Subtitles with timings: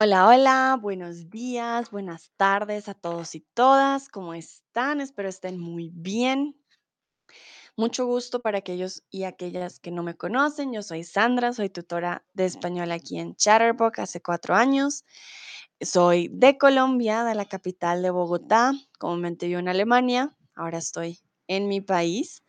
[0.00, 5.00] Hola, hola, buenos días, buenas tardes a todos y todas, ¿cómo están?
[5.00, 6.60] Espero estén muy bien.
[7.76, 10.72] Mucho gusto para aquellos y aquellas que no me conocen.
[10.72, 15.04] Yo soy Sandra, soy tutora de español aquí en Chatterbox hace cuatro años.
[15.80, 18.72] Soy de Colombia, de la capital de Bogotá.
[18.98, 20.36] Comúnmente vivo en Alemania.
[20.56, 22.42] Ahora estoy en mi país.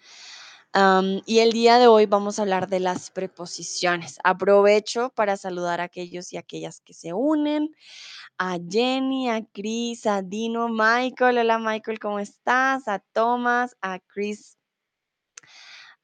[1.25, 4.17] Y el día de hoy vamos a hablar de las preposiciones.
[4.25, 7.73] Aprovecho para saludar a aquellos y aquellas que se unen
[8.37, 11.37] a Jenny, a Chris, a Dino, Michael.
[11.37, 12.89] Hola Michael, ¿cómo estás?
[12.89, 14.57] A Thomas, a Chris,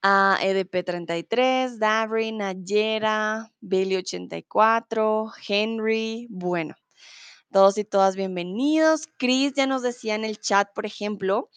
[0.02, 6.28] a EDP33, Davrin, Nayera, Billy84, Henry.
[6.30, 6.76] Bueno,
[7.52, 9.10] todos y todas bienvenidos.
[9.18, 11.50] Chris ya nos decía en el chat, por ejemplo,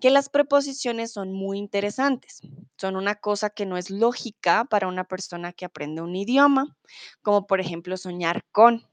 [0.00, 2.40] que las preposiciones son muy interesantes.
[2.76, 6.76] Son una cosa que no es lógica para una persona que aprende un idioma,
[7.22, 8.86] como por ejemplo soñar con.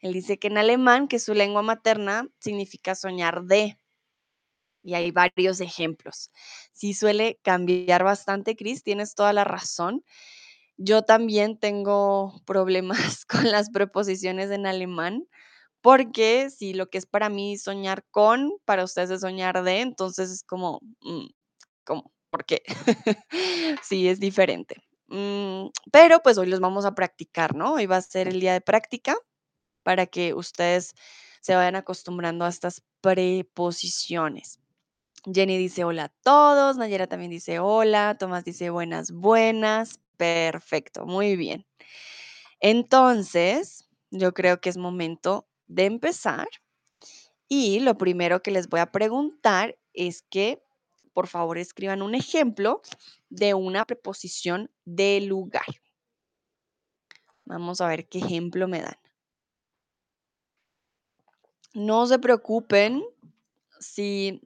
[0.00, 3.78] Él dice que en alemán, que su lengua materna, significa soñar de.
[4.82, 6.30] Y hay varios ejemplos.
[6.72, 10.04] Sí suele cambiar bastante, Cris, tienes toda la razón.
[10.76, 15.26] Yo también tengo problemas con las preposiciones en alemán,
[15.82, 20.30] porque si lo que es para mí soñar con, para ustedes es soñar de, entonces
[20.30, 21.26] es como, mm,
[21.84, 22.12] ¿cómo?
[22.30, 22.62] ¿Por qué?
[23.82, 24.76] sí, es diferente.
[25.08, 27.74] Mm, pero pues hoy los vamos a practicar, ¿no?
[27.74, 29.16] Hoy va a ser el día de práctica
[29.82, 30.94] para que ustedes
[31.42, 34.60] se vayan acostumbrando a estas preposiciones.
[35.32, 41.36] Jenny dice hola a todos, Nayera también dice hola, Tomás dice buenas, buenas, perfecto, muy
[41.36, 41.66] bien.
[42.60, 46.46] Entonces, yo creo que es momento de empezar
[47.48, 50.62] y lo primero que les voy a preguntar es que
[51.12, 52.80] por favor escriban un ejemplo
[53.28, 55.66] de una preposición de lugar.
[57.44, 58.96] Vamos a ver qué ejemplo me dan.
[61.74, 63.02] No se preocupen
[63.78, 64.40] si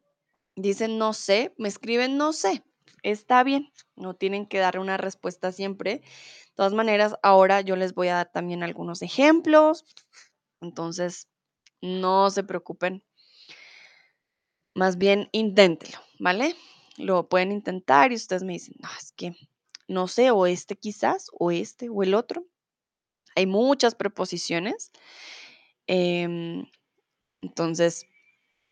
[0.56, 2.64] dicen no sé, me escriben no sé.
[3.02, 5.98] Está bien, no tienen que dar una respuesta siempre.
[5.98, 9.84] De todas maneras, ahora yo les voy a dar también algunos ejemplos.
[10.60, 11.28] Entonces,
[11.80, 13.02] no se preocupen.
[14.74, 16.54] Más bien, inténtelo, ¿vale?
[16.98, 19.34] Lo pueden intentar y ustedes me dicen, no, es que
[19.88, 22.46] no sé, o este quizás, o este, o el otro.
[23.36, 24.90] Hay muchas preposiciones.
[25.86, 26.66] Em,
[27.42, 28.06] entonces,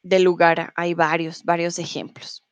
[0.02, 2.44] de lugar hay varios, varios ejemplos.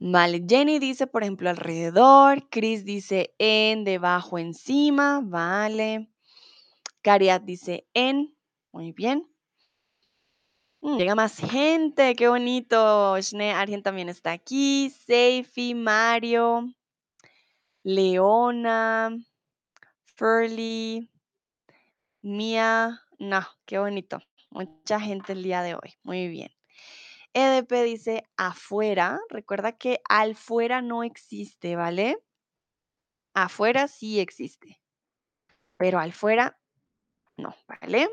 [0.00, 2.48] Vale, Jenny dice, por ejemplo, alrededor.
[2.50, 5.20] Chris dice en, debajo, encima.
[5.24, 6.08] Vale.
[7.02, 8.36] Cariat dice en.
[8.72, 9.26] Muy bien.
[10.80, 13.20] Mm, llega más gente, qué bonito.
[13.20, 14.90] Schnee Argen también está aquí.
[14.90, 16.72] Seifi, Mario,
[17.82, 19.16] Leona,
[20.16, 21.10] Furly,
[22.22, 23.00] Mia.
[23.18, 24.20] No, qué bonito.
[24.50, 25.94] Mucha gente el día de hoy.
[26.02, 26.50] Muy bien.
[27.34, 29.20] EDP dice afuera.
[29.30, 32.18] Recuerda que al fuera no existe, ¿vale?
[33.34, 34.80] Afuera sí existe,
[35.76, 36.57] pero al fuera
[37.38, 38.10] no, ¿vale?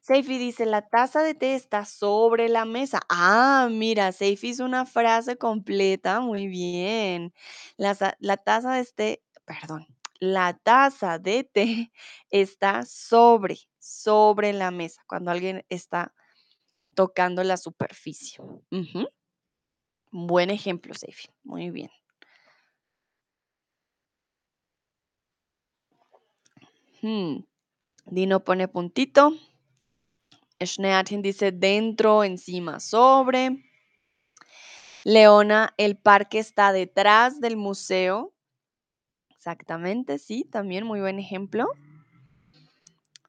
[0.00, 3.00] Seifi dice, la taza de té está sobre la mesa.
[3.08, 7.34] Ah, mira, Seifi hizo una frase completa, muy bien.
[7.76, 9.86] La, la taza de té, perdón,
[10.20, 11.92] la taza de té
[12.30, 16.14] está sobre, sobre la mesa, cuando alguien está
[16.94, 18.38] tocando la superficie.
[20.12, 21.28] Buen ejemplo, Seifi.
[21.42, 21.90] Muy bien.
[27.02, 27.44] Hmm,
[28.10, 29.32] Dino pone puntito.
[30.60, 33.64] Schneatin dice dentro, encima, sobre.
[35.04, 38.34] Leona, el parque está detrás del museo.
[39.28, 41.68] Exactamente, sí, también muy buen ejemplo.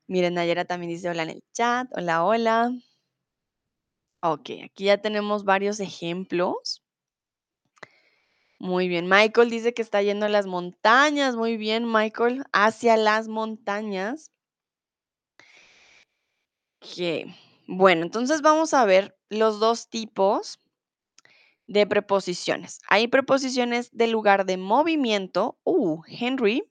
[0.08, 1.88] Miren, Nayera también dice hola en el chat.
[1.96, 2.72] Hola, hola.
[4.22, 6.84] Ok, aquí ya tenemos varios ejemplos.
[8.58, 11.36] Muy bien, Michael dice que está yendo a las montañas.
[11.36, 14.32] Muy bien, Michael, hacia las montañas.
[16.82, 17.32] Ok,
[17.68, 20.60] bueno, entonces vamos a ver los dos tipos
[21.68, 22.80] de preposiciones.
[22.88, 25.60] Hay preposiciones de lugar de movimiento.
[25.64, 26.64] Uh, Henry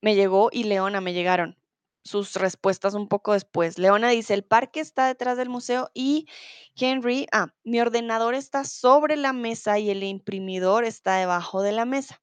[0.00, 1.58] me llegó y Leona me llegaron
[2.04, 3.78] sus respuestas un poco después.
[3.78, 6.28] Leona dice, el parque está detrás del museo y
[6.74, 11.84] Henry, ah, mi ordenador está sobre la mesa y el imprimidor está debajo de la
[11.84, 12.21] mesa.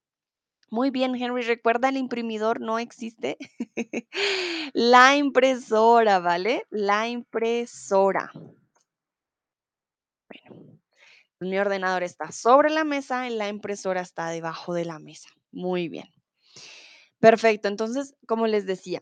[0.71, 3.37] Muy bien, Henry, recuerda, el imprimidor no existe.
[4.73, 6.65] la impresora, ¿vale?
[6.69, 8.31] La impresora.
[10.29, 10.79] Bueno,
[11.39, 15.29] mi ordenador está sobre la mesa y la impresora está debajo de la mesa.
[15.51, 16.13] Muy bien.
[17.19, 17.67] Perfecto.
[17.67, 19.01] Entonces, como les decía,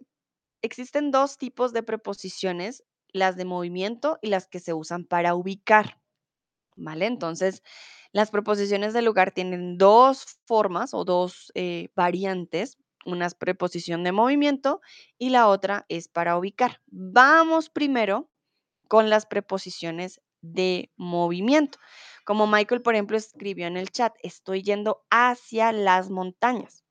[0.61, 5.99] existen dos tipos de preposiciones, las de movimiento y las que se usan para ubicar,
[6.75, 7.05] ¿vale?
[7.07, 7.63] Entonces,
[8.11, 12.77] las preposiciones de lugar tienen dos formas o dos eh, variantes.
[13.05, 14.81] Una es preposición de movimiento
[15.17, 16.81] y la otra es para ubicar.
[16.87, 18.29] Vamos primero
[18.87, 21.79] con las preposiciones de movimiento.
[22.25, 26.83] Como Michael, por ejemplo, escribió en el chat, estoy yendo hacia las montañas.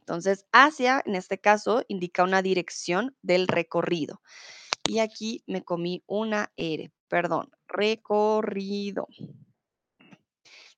[0.00, 4.20] Entonces, hacia, en este caso, indica una dirección del recorrido.
[4.88, 9.06] Y aquí me comí una R, perdón, recorrido.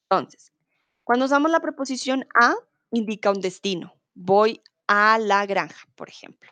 [0.09, 0.53] Entonces,
[1.03, 2.55] cuando usamos la preposición a,
[2.91, 3.95] indica un destino.
[4.15, 6.51] Voy a la granja, por ejemplo.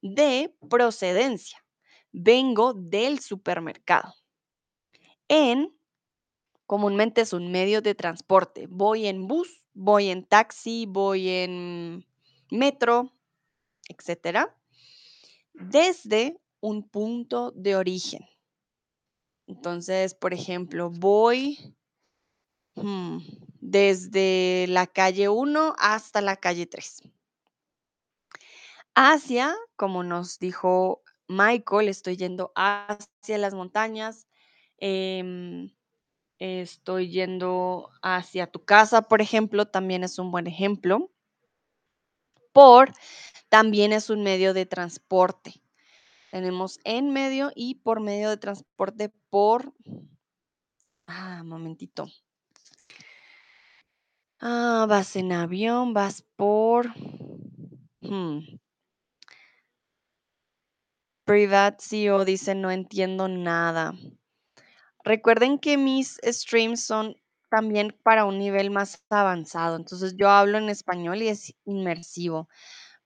[0.00, 1.64] De procedencia.
[2.12, 4.14] Vengo del supermercado.
[5.28, 5.74] En,
[6.66, 8.66] comúnmente es un medio de transporte.
[8.68, 12.06] Voy en bus, voy en taxi, voy en
[12.50, 13.12] metro,
[13.88, 14.56] etcétera.
[15.54, 18.26] Desde un punto de origen.
[19.46, 21.74] Entonces, por ejemplo, voy
[23.60, 27.02] desde la calle 1 hasta la calle 3.
[28.94, 34.26] Hacia, como nos dijo Michael, estoy yendo hacia las montañas.
[34.78, 35.70] em,
[36.38, 41.12] estoy yendo hacia tu casa, por ejemplo, también es un buen ejemplo.
[42.52, 42.92] Por
[43.48, 45.62] también es un medio de transporte.
[46.32, 49.72] Tenemos en medio y por medio de transporte por...
[51.06, 52.08] Ah, momentito.
[54.44, 56.92] Ah, vas en avión, vas por...
[58.02, 58.40] Hmm.
[61.24, 63.94] Private CEO dice, no entiendo nada.
[65.04, 67.14] Recuerden que mis streams son
[67.50, 69.76] también para un nivel más avanzado.
[69.76, 72.48] Entonces yo hablo en español y es inmersivo.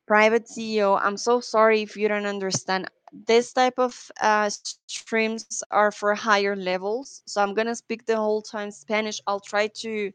[0.07, 2.87] Private CEO, I'm so sorry if you don't understand.
[3.13, 4.49] This type of uh,
[4.87, 7.23] streams are for higher levels.
[7.27, 9.21] So I'm going to speak the whole time Spanish.
[9.27, 10.13] I'll try to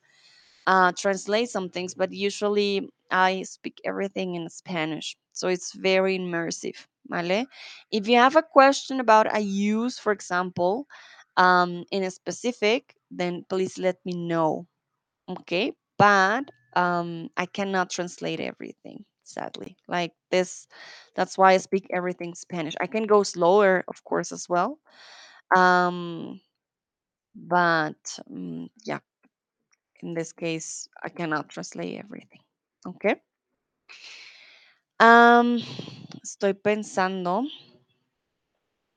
[0.67, 5.15] uh, translate some things, but usually I speak everything in Spanish.
[5.33, 6.75] So it's very immersive.
[7.09, 7.45] ¿Vale?
[7.91, 10.85] If you have a question about a use, for example,
[11.35, 14.67] um, in a specific, then please let me know.
[15.29, 15.73] Okay.
[15.97, 19.77] But um, I cannot translate everything, sadly.
[19.87, 20.67] Like this,
[21.15, 22.75] that's why I speak everything Spanish.
[22.81, 24.79] I can go slower, of course, as well.
[25.55, 26.41] Um,
[27.35, 28.99] but um, yeah,
[30.03, 32.41] in this case, I cannot translate everything.
[32.85, 33.21] Okay.
[34.99, 35.59] Um,
[36.23, 37.43] estoy pensando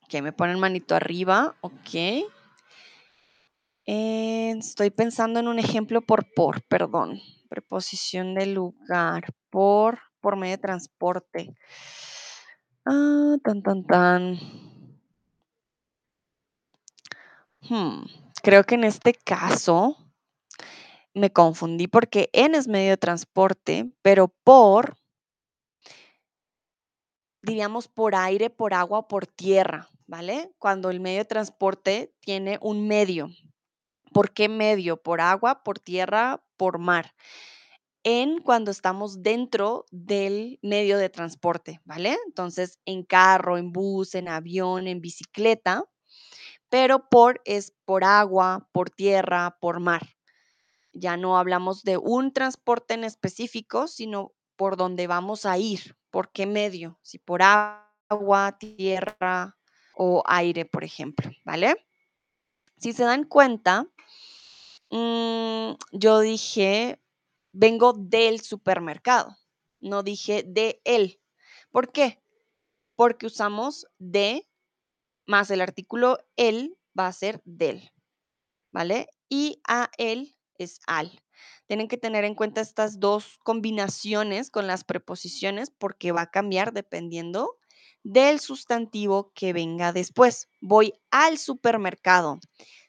[0.09, 1.57] que me ponen manito arriba.
[1.61, 2.25] Ok.
[3.87, 7.21] Eh, estoy pensando en un ejemplo por por, perdón.
[7.49, 9.25] Preposición de lugar.
[9.51, 11.55] Por, por medio de transporte.
[12.87, 14.39] Ah, tan, tan, tan.
[17.69, 18.05] Hmm,
[18.45, 19.97] Creo que en este caso
[21.15, 24.97] me confundí porque en es medio de transporte, pero por,
[27.43, 30.53] diríamos por aire, por agua por tierra, ¿vale?
[30.59, 33.31] Cuando el medio de transporte tiene un medio.
[34.13, 35.03] ¿Por qué medio?
[35.03, 37.13] Por agua, por tierra, por mar.
[38.05, 42.17] En cuando estamos dentro del medio de transporte, ¿vale?
[42.27, 45.85] Entonces, en carro, en bus, en avión, en bicicleta,
[46.69, 50.14] pero por es por agua, por tierra, por mar.
[50.95, 56.31] Ya no hablamos de un transporte en específico, sino por dónde vamos a ir, por
[56.31, 59.57] qué medio, si por agua, tierra
[59.97, 61.75] o aire, por ejemplo, ¿vale?
[62.79, 63.87] Si se dan cuenta,
[64.91, 67.01] mm, yo dije,
[67.53, 69.37] vengo del supermercado,
[69.81, 71.21] no dije de él.
[71.71, 72.23] ¿Por qué?
[72.97, 74.49] Porque usamos de
[75.27, 77.91] más el artículo el va a ser del,
[78.73, 79.09] ¿vale?
[79.29, 81.23] Y a él es al.
[81.67, 86.73] Tienen que tener en cuenta estas dos combinaciones con las preposiciones porque va a cambiar
[86.73, 87.59] dependiendo
[88.03, 90.49] del sustantivo que venga después.
[90.61, 92.39] Voy al supermercado.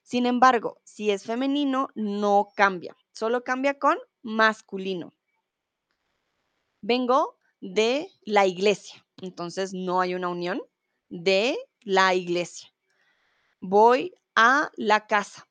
[0.04, 2.96] Sin embargo, si es femenino, no cambia.
[3.12, 5.14] Solo cambia con masculino.
[6.82, 9.04] Vengo de la iglesia.
[9.22, 10.62] Entonces no hay una unión
[11.10, 12.70] de la iglesia.
[13.62, 15.48] Voy a la casa.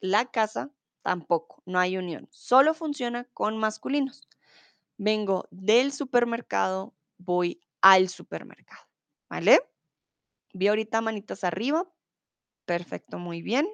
[0.00, 0.70] La casa
[1.04, 2.26] tampoco, no hay unión.
[2.32, 4.26] Solo funciona con masculinos.
[4.96, 8.82] Vengo del supermercado, voy al supermercado.
[9.28, 9.60] ¿Vale?
[10.54, 11.86] Vi ahorita manitas arriba.
[12.64, 13.68] Perfecto, muy bien.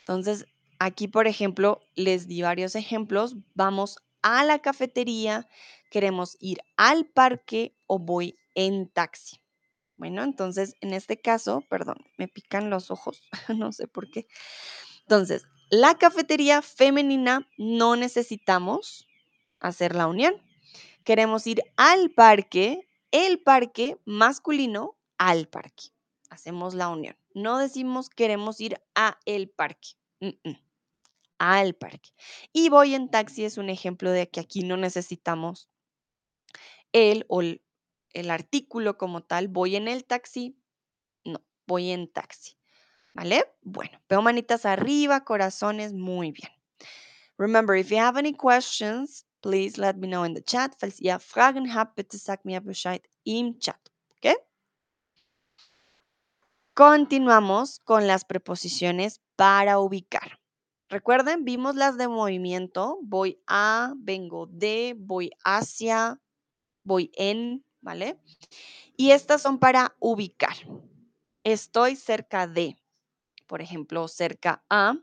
[0.00, 0.46] Entonces,
[0.78, 3.34] aquí, por ejemplo, les di varios ejemplos.
[3.54, 5.48] Vamos a la cafetería,
[5.90, 9.40] queremos ir al parque o voy en taxi.
[9.96, 14.28] Bueno, entonces en este caso, perdón, me pican los ojos, no sé por qué.
[15.08, 19.08] Entonces, la cafetería femenina no necesitamos
[19.58, 20.34] hacer la unión.
[21.02, 25.84] Queremos ir al parque, el parque masculino al parque.
[26.28, 27.16] Hacemos la unión.
[27.32, 29.92] No decimos queremos ir a el parque.
[31.38, 32.10] Al parque.
[32.52, 35.70] Y voy en taxi es un ejemplo de que aquí no necesitamos
[36.92, 37.62] el o el,
[38.12, 39.48] el artículo como tal.
[39.48, 40.60] Voy en el taxi.
[41.24, 42.57] No, voy en taxi.
[43.18, 43.52] ¿Vale?
[43.62, 46.52] Bueno, veo manitas arriba, corazones, muy bien.
[47.36, 50.78] Remember, if you have any questions, please let me know in the chat.
[50.78, 53.02] Falls ihr Fragen habt, bitte mir Bescheid
[53.58, 53.80] Chat.
[54.12, 54.36] ¿Ok?
[56.74, 60.38] Continuamos con las preposiciones para ubicar.
[60.88, 63.00] Recuerden, vimos las de movimiento.
[63.02, 66.20] Voy a, vengo de, voy hacia,
[66.84, 68.20] voy en, ¿vale?
[68.96, 70.54] Y estas son para ubicar.
[71.42, 72.76] Estoy cerca de
[73.48, 74.94] por ejemplo, cerca a,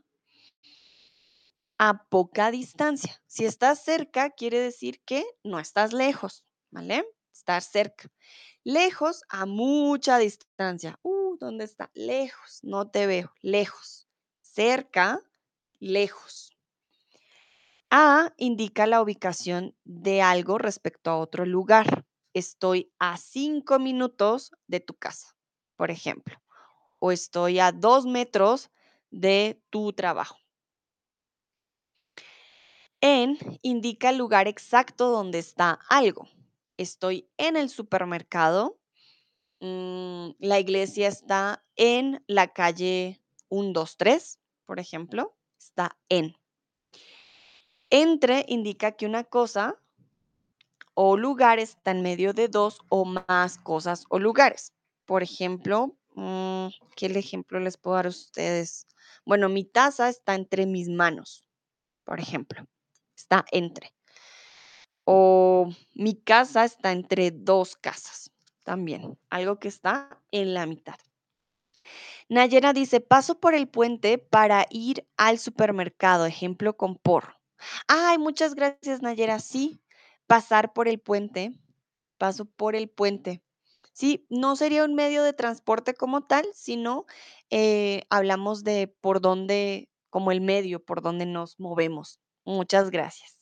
[1.78, 3.20] a poca distancia.
[3.26, 7.04] Si estás cerca, quiere decir que no estás lejos, ¿vale?
[7.32, 8.08] Estar cerca.
[8.64, 10.98] Lejos a mucha distancia.
[11.02, 11.90] Uh, ¿dónde está?
[11.92, 14.08] Lejos, no te veo, lejos.
[14.40, 15.20] Cerca,
[15.78, 16.50] lejos.
[17.90, 22.06] A indica la ubicación de algo respecto a otro lugar.
[22.32, 25.36] Estoy a cinco minutos de tu casa,
[25.76, 26.36] por ejemplo
[27.12, 28.70] estoy a dos metros
[29.10, 30.38] de tu trabajo.
[33.00, 36.28] En indica el lugar exacto donde está algo.
[36.76, 38.78] Estoy en el supermercado.
[39.60, 43.20] Mm, la iglesia está en la calle
[43.50, 45.36] 123, por ejemplo.
[45.58, 46.36] Está en.
[47.90, 49.80] Entre indica que una cosa
[50.94, 54.72] o lugar está en medio de dos o más cosas o lugares.
[55.04, 58.86] Por ejemplo, Mm, ¿qué ejemplo les puedo dar a ustedes?
[59.26, 61.44] Bueno, mi taza está entre mis manos,
[62.04, 62.66] por ejemplo.
[63.14, 63.92] Está entre.
[65.04, 68.30] O mi casa está entre dos casas,
[68.64, 69.18] también.
[69.28, 70.96] Algo que está en la mitad.
[72.30, 77.36] Nayera dice, paso por el puente para ir al supermercado, ejemplo con por.
[77.88, 79.38] Ay, muchas gracias, Nayera.
[79.38, 79.80] Sí,
[80.26, 81.52] pasar por el puente.
[82.18, 83.42] Paso por el puente.
[83.96, 87.06] Sí, no sería un medio de transporte como tal, sino
[87.48, 92.20] eh, hablamos de por dónde, como el medio por donde nos movemos.
[92.44, 93.38] Muchas gracias.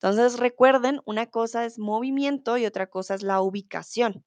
[0.00, 4.24] Entonces, recuerden, una cosa es movimiento y otra cosa es la ubicación.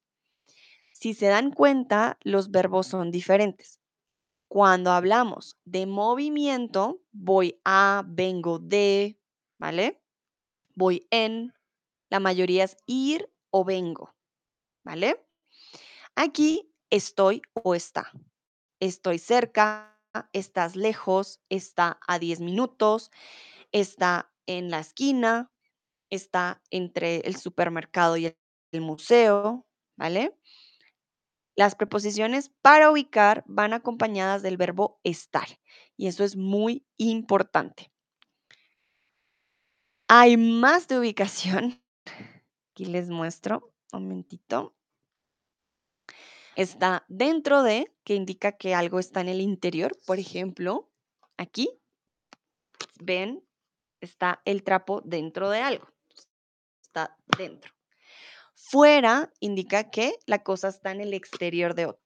[0.92, 3.80] Si se dan cuenta, los verbos son diferentes.
[4.46, 9.18] Cuando hablamos de movimiento, voy a, vengo de,
[9.58, 10.00] ¿vale?
[10.76, 11.52] Voy en,
[12.10, 14.14] la mayoría es ir o vengo,
[14.84, 15.27] ¿vale?
[16.20, 18.10] Aquí estoy o está.
[18.80, 19.96] Estoy cerca,
[20.32, 23.12] estás lejos, está a 10 minutos,
[23.70, 25.52] está en la esquina,
[26.10, 28.36] está entre el supermercado y
[28.72, 29.64] el museo,
[29.96, 30.36] ¿vale?
[31.54, 35.46] Las preposiciones para ubicar van acompañadas del verbo estar
[35.96, 37.92] y eso es muy importante.
[40.08, 41.80] Hay más de ubicación.
[42.72, 44.77] Aquí les muestro un momentito
[46.58, 49.96] está dentro de, que indica que algo está en el interior.
[50.04, 50.90] Por ejemplo,
[51.36, 51.70] aquí,
[53.00, 53.44] ven,
[54.00, 55.88] está el trapo dentro de algo.
[56.82, 57.72] Está dentro.
[58.54, 62.02] Fuera indica que la cosa está en el exterior de otro.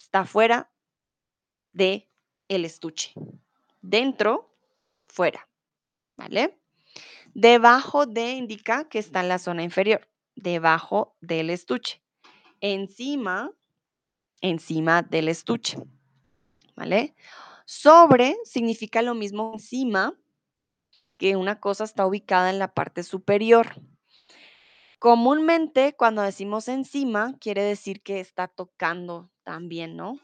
[0.00, 0.72] Está fuera
[1.72, 2.10] de
[2.48, 3.12] el estuche.
[3.80, 4.56] Dentro,
[5.06, 5.48] fuera.
[6.16, 6.58] ¿Vale?
[7.32, 12.02] Debajo de indica que está en la zona inferior, debajo del estuche.
[12.60, 13.52] Encima
[14.40, 15.78] encima del estuche.
[16.76, 17.14] ¿Vale?
[17.64, 20.14] Sobre significa lo mismo encima
[21.18, 23.74] que una cosa está ubicada en la parte superior.
[24.98, 30.18] Comúnmente cuando decimos encima quiere decir que está tocando también, ¿no?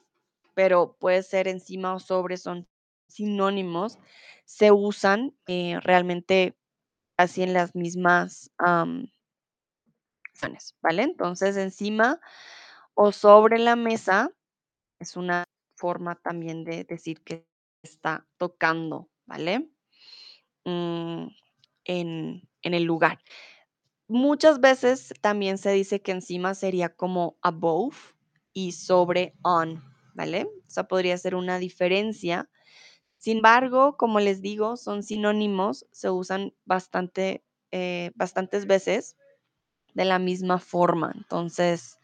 [0.54, 2.68] Pero puede ser encima o sobre, son
[3.09, 3.99] sinónimos,
[4.44, 6.56] se usan eh, realmente
[7.16, 8.50] así en las mismas
[10.83, 11.02] ¿vale?
[11.02, 12.21] Entonces encima
[12.95, 14.31] o sobre la mesa
[15.01, 15.45] es una
[15.77, 17.47] forma también de decir que
[17.83, 19.71] está tocando, ¿vale?
[20.65, 21.29] Mm,
[21.85, 23.19] en, en el lugar.
[24.09, 28.15] Muchas veces también se dice que encima sería como above
[28.53, 29.83] y sobre on,
[30.15, 30.45] ¿vale?
[30.45, 32.51] O sea, podría ser una diferencia.
[33.19, 39.17] Sin embargo, como les digo, son sinónimos, se usan bastante, eh, bastantes veces
[39.95, 41.13] de la misma forma.
[41.17, 41.99] Entonces,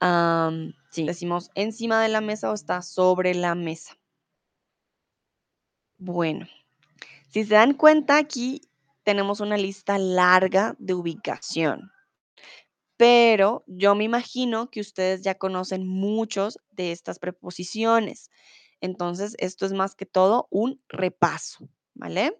[0.00, 3.96] am, sí, decimos encima de la mesa o está sobre la mesa.
[5.98, 6.46] Bueno,
[7.30, 8.60] si se dan cuenta aquí
[9.02, 11.90] tenemos una lista larga de ubicación,
[12.96, 18.30] pero yo me imagino que ustedes ya conocen muchos de estas preposiciones.
[18.80, 22.38] Entonces, esto es más que todo un repaso, ¿vale?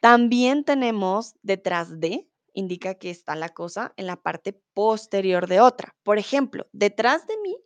[0.00, 5.94] También tenemos detrás de, indica que está la cosa en la parte posterior de otra.
[6.02, 7.58] Por ejemplo, detrás de mí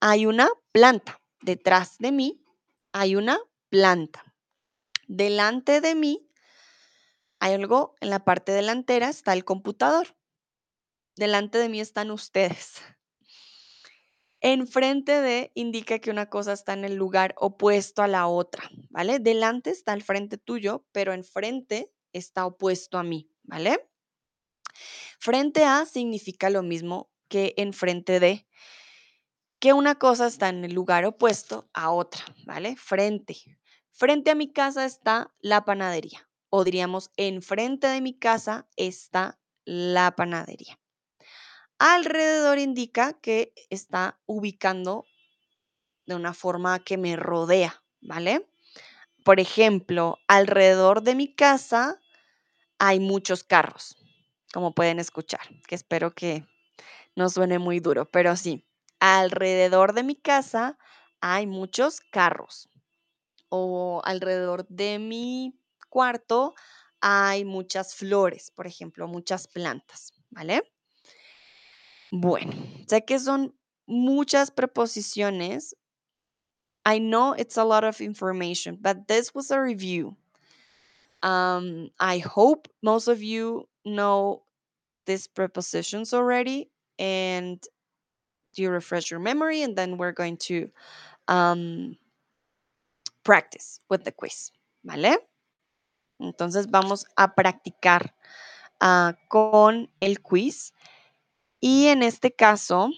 [0.00, 1.20] hay una planta.
[1.40, 2.44] Detrás de mí
[2.92, 3.38] hay una
[3.68, 4.34] planta.
[5.08, 6.30] Delante de mí
[7.40, 10.16] hay algo en la parte delantera, está el computador.
[11.16, 12.74] Delante de mí están ustedes.
[14.40, 19.18] Enfrente de indica que una cosa está en el lugar opuesto a la otra, ¿vale?
[19.18, 23.88] Delante está el frente tuyo, pero enfrente está opuesto a mí, ¿vale?
[25.18, 28.46] Frente a significa lo mismo que enfrente de,
[29.58, 32.76] que una cosa está en el lugar opuesto a otra, ¿vale?
[32.76, 33.36] Frente.
[33.90, 40.14] Frente a mi casa está la panadería, o diríamos, enfrente de mi casa está la
[40.14, 40.78] panadería.
[41.78, 45.06] Alrededor indica que está ubicando
[46.06, 48.46] de una forma que me rodea, ¿vale?
[49.24, 52.00] Por ejemplo, alrededor de mi casa
[52.78, 53.96] hay muchos carros,
[54.56, 56.46] como pueden escuchar, que espero que
[57.14, 58.64] no suene muy duro, pero sí,
[59.00, 60.78] alrededor de mi casa
[61.20, 62.70] hay muchos carros.
[63.50, 65.60] O alrededor de mi
[65.90, 66.54] cuarto
[67.02, 70.62] hay muchas flores, por ejemplo, muchas plantas, ¿vale?
[72.10, 72.54] Bueno,
[72.88, 73.54] sé que son
[73.86, 75.76] muchas preposiciones.
[76.86, 80.16] I know it's a lot of information, but this was a review.
[81.22, 84.45] Um, I hope most of you know
[85.06, 87.62] these prepositions already and
[88.54, 90.68] you refresh your memory, and then we're going to
[91.28, 91.96] um,
[93.22, 94.52] practice with the quiz,
[94.84, 95.18] ¿vale?
[96.20, 98.14] Entonces vamos a practicar
[98.80, 100.72] uh, con el quiz.
[101.60, 102.90] Y en este caso,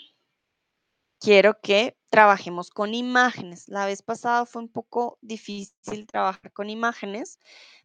[1.20, 3.68] quiero que trabajemos con imágenes.
[3.68, 7.38] La vez pasada fue un poco difícil trabajar con imágenes,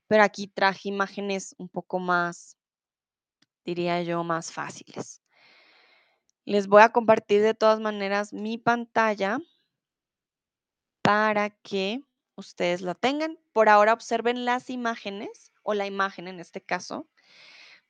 [0.08, 2.58] pero aquí traje imágenes un poco más,
[3.66, 5.22] diría yo, más fáciles.
[6.46, 9.40] Les voy a compartir de todas maneras mi pantalla
[11.02, 12.04] para que
[12.36, 13.38] ustedes la tengan.
[13.54, 17.08] Por ahora observen las imágenes o la imagen en este caso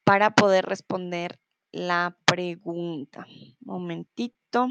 [0.03, 1.39] para poder responder
[1.71, 3.25] la pregunta.
[3.59, 4.67] Momentito.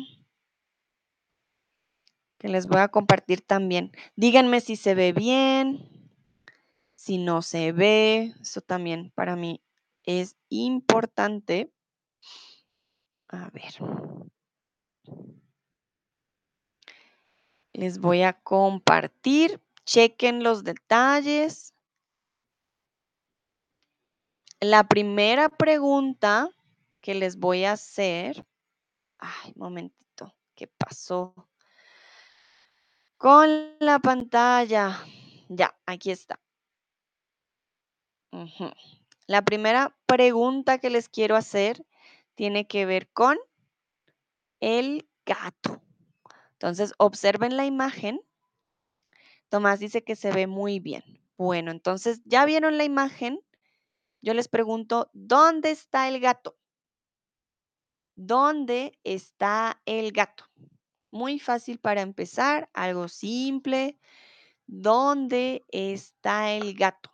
[2.39, 3.93] Que les voy a compartir también.
[4.17, 5.89] Díganme si se ve bien,
[6.95, 8.35] si no se ve.
[8.41, 9.63] Eso también para mí
[10.05, 11.73] es importante.
[13.29, 13.73] A ver.
[17.73, 19.61] Les voy a compartir.
[19.85, 21.75] Chequen los detalles.
[24.61, 26.49] La primera pregunta
[27.01, 28.47] que les voy a hacer.
[29.19, 30.35] Ay, momentito.
[30.55, 31.35] ¿Qué pasó?
[33.17, 35.05] Con la pantalla.
[35.49, 36.39] Ya, aquí está.
[38.33, 38.71] Ujú.
[39.27, 41.87] La primera pregunta que les quiero hacer
[42.35, 43.39] tiene que ver con
[44.61, 45.83] el gato.
[46.53, 48.21] Entonces, observen la imagen.
[49.49, 51.03] Tomás dice que se ve muy bien.
[51.37, 53.41] Bueno, entonces, ¿ya vieron la imagen?
[54.23, 56.57] Yo les pregunto, ¿dónde está el gato?
[58.15, 60.45] ¿Dónde está el gato?
[61.11, 63.99] Muy fácil para empezar, algo simple.
[64.67, 67.12] ¿Dónde está el gato?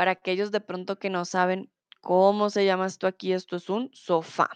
[0.00, 3.90] Para aquellos de pronto que no saben cómo se llama esto aquí, esto es un
[3.92, 4.48] sofá.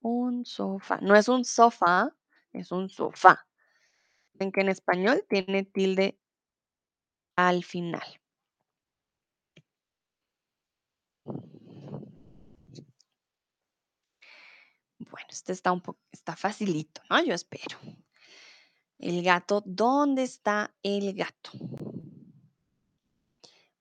[0.00, 1.00] Un sofá.
[1.02, 2.14] No es un sofá,
[2.52, 3.48] es un sofá.
[4.34, 6.20] Ven que en español tiene tilde
[7.34, 8.20] al final.
[15.00, 17.24] Bueno, este está un poco, está facilito, ¿no?
[17.24, 17.76] Yo espero.
[19.00, 21.50] El gato, ¿dónde está el gato?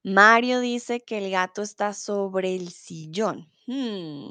[0.07, 3.51] Mario dice que el gato está sobre el sillón.
[3.65, 4.29] Hmm,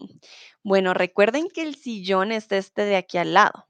[0.62, 3.68] Bueno, recuerden que el sillón es este de aquí al lado.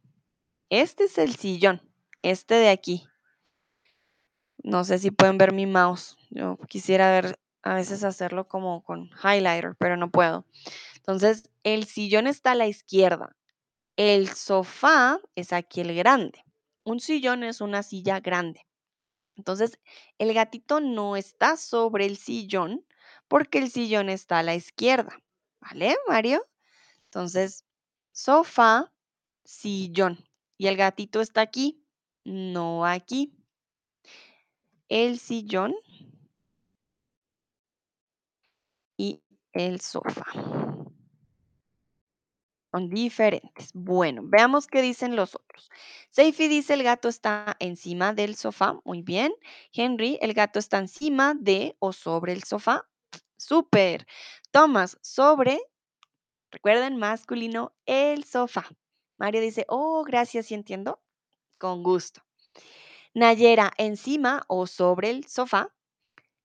[0.71, 1.83] Este es el sillón,
[2.23, 3.09] este de aquí.
[4.63, 6.17] No sé si pueden ver mi mouse.
[6.31, 10.47] Yo quisiera ver a veces hacerlo como con highlighter, pero no puedo.
[10.95, 13.37] Entonces, el sillón está a la izquierda.
[13.97, 16.45] El sofá es aquí el grande.
[16.85, 18.65] Un sillón es una silla grande.
[19.37, 19.79] Entonces,
[20.19, 22.85] el gatito no está sobre el sillón
[23.29, 25.23] porque el sillón está a la izquierda.
[25.61, 26.47] ¿Vale, Mario?
[27.05, 27.65] Entonces,
[28.13, 28.93] sofá,
[29.45, 30.19] sillón.
[30.59, 31.85] Y el gatito está aquí,
[32.25, 33.33] no aquí.
[34.89, 35.75] El sillón
[38.97, 39.23] y
[39.53, 40.25] el sofá.
[42.79, 43.71] Diferentes.
[43.73, 45.71] Bueno, veamos qué dicen los otros.
[46.11, 48.79] Seifi dice el gato está encima del sofá.
[48.85, 49.33] Muy bien.
[49.73, 52.87] Henry, el gato está encima de o sobre el sofá.
[53.37, 54.07] Súper.
[54.51, 55.61] Thomas, sobre,
[56.51, 58.67] recuerden, masculino, el sofá.
[59.19, 61.01] Mario dice, oh, gracias, sí entiendo.
[61.59, 62.23] Con gusto.
[63.15, 65.75] Nayera, encima o sobre el sofá.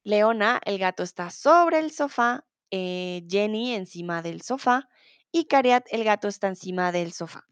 [0.04, 2.46] Leona, el gato está sobre el sofá.
[2.72, 4.88] Eh, Jenny, encima del sofá.
[5.32, 7.46] Y Cariat, el gato está encima del sofá.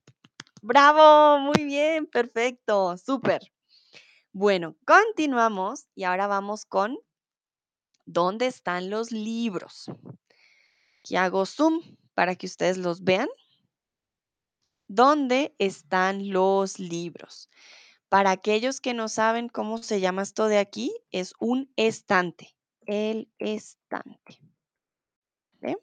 [0.61, 1.39] ¡Bravo!
[1.39, 3.53] Muy bien, perfecto, súper.
[4.33, 6.97] Bueno, continuamos y ahora vamos con
[8.05, 9.89] ¿dónde están los libros?
[10.99, 11.81] Aquí hago zoom
[12.13, 13.29] para que ustedes los vean.
[14.87, 17.49] ¿Dónde están los libros?
[18.09, 22.55] Para aquellos que no saben cómo se llama esto de aquí, es un estante.
[22.85, 24.39] El estante.
[25.61, 25.77] ¿Ve?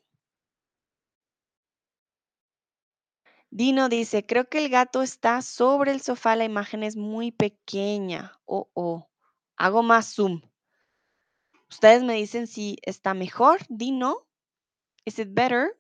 [3.51, 8.39] Dino dice, creo que el gato está sobre el sofá, la imagen es muy pequeña.
[8.45, 9.09] Oh, oh.
[9.57, 10.43] Hago más zoom.
[11.71, 13.61] Ustedes me dicen si está mejor.
[13.69, 14.27] Dino,
[15.05, 15.79] ¿is it better?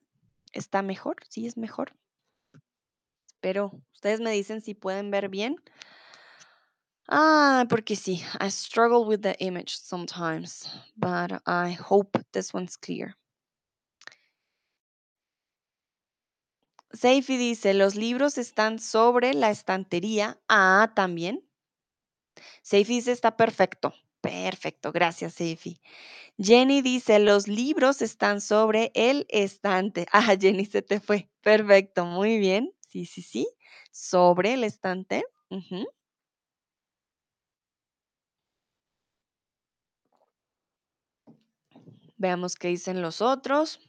[0.53, 1.17] ¿Está mejor?
[1.29, 1.95] Sí, es mejor.
[3.41, 5.57] Pero ustedes me dicen si pueden ver bien.
[7.09, 13.17] Ah, porque sí, I struggle with the image sometimes, but I hope this one's clear.
[16.97, 20.41] Seifi dice, los libros están sobre la estantería.
[20.49, 21.45] Ah, también.
[22.63, 23.95] Seifi dice, está perfecto.
[24.21, 25.81] Perfecto, gracias, Seifi.
[26.39, 30.07] Jenny dice, los libros están sobre el estante.
[30.13, 31.31] Ah, Jenny, se te fue.
[31.43, 32.75] Perfecto, muy bien.
[32.91, 33.49] Sí, sí, sí.
[33.93, 35.25] Sobre el estante.
[42.19, 43.86] Veamos qué dicen los otros.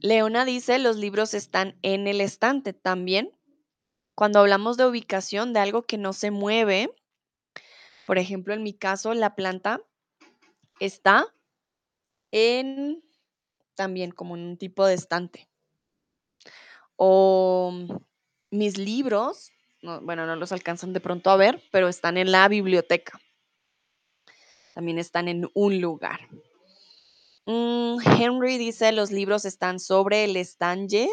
[0.00, 3.32] Leona dice, los libros están en el estante también.
[4.14, 6.90] Cuando hablamos de ubicación de algo que no se mueve,
[8.06, 9.80] por ejemplo, en mi caso, la planta
[10.80, 11.26] está
[12.30, 13.02] en
[13.74, 15.48] también como en un tipo de estante.
[16.96, 17.72] O
[18.50, 19.50] mis libros,
[19.82, 23.20] no, bueno, no los alcanzan de pronto a ver, pero están en la biblioteca.
[24.74, 26.28] También están en un lugar.
[27.48, 31.08] Mm, Henry dice, los libros están sobre el estanje.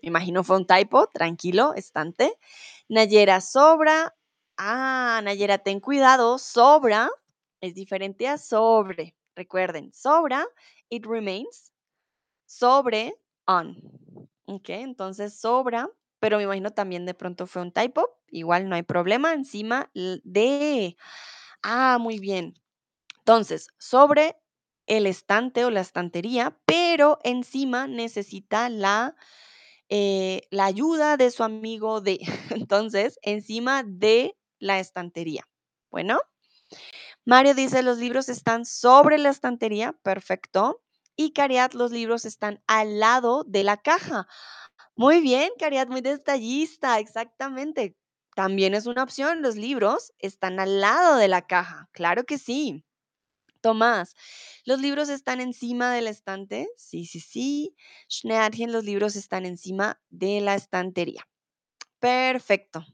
[0.00, 2.38] Me imagino fue un typo, tranquilo, estante.
[2.88, 4.14] Nayera, sobra.
[4.56, 7.10] Ah, Nayera, ten cuidado, sobra
[7.60, 9.16] es diferente a sobre.
[9.34, 10.46] Recuerden, sobra,
[10.88, 11.72] it remains.
[12.46, 13.14] Sobre,
[13.46, 13.76] on.
[14.44, 15.90] Ok, entonces sobra,
[16.20, 18.08] pero me imagino también de pronto fue un typo.
[18.28, 20.96] Igual no hay problema, encima de.
[21.64, 22.54] Ah, muy bien.
[23.18, 24.36] Entonces, sobre
[24.92, 29.16] el estante o la estantería, pero encima necesita la,
[29.88, 32.18] eh, la ayuda de su amigo de.
[32.50, 35.48] Entonces, encima de la estantería.
[35.90, 36.20] Bueno,
[37.24, 39.94] Mario dice, los libros están sobre la estantería.
[40.02, 40.82] Perfecto.
[41.16, 44.26] Y Cariat, los libros están al lado de la caja.
[44.94, 47.96] Muy bien, Cariat, muy detallista, exactamente.
[48.34, 51.88] También es una opción, los libros están al lado de la caja.
[51.92, 52.84] Claro que sí.
[53.62, 54.14] Tomás,
[54.66, 56.68] ¿los libros están encima del estante?
[56.76, 57.76] Sí, sí, sí.
[58.10, 61.26] Schneadchen, los libros están encima de la estantería.
[61.98, 62.84] Perfecto.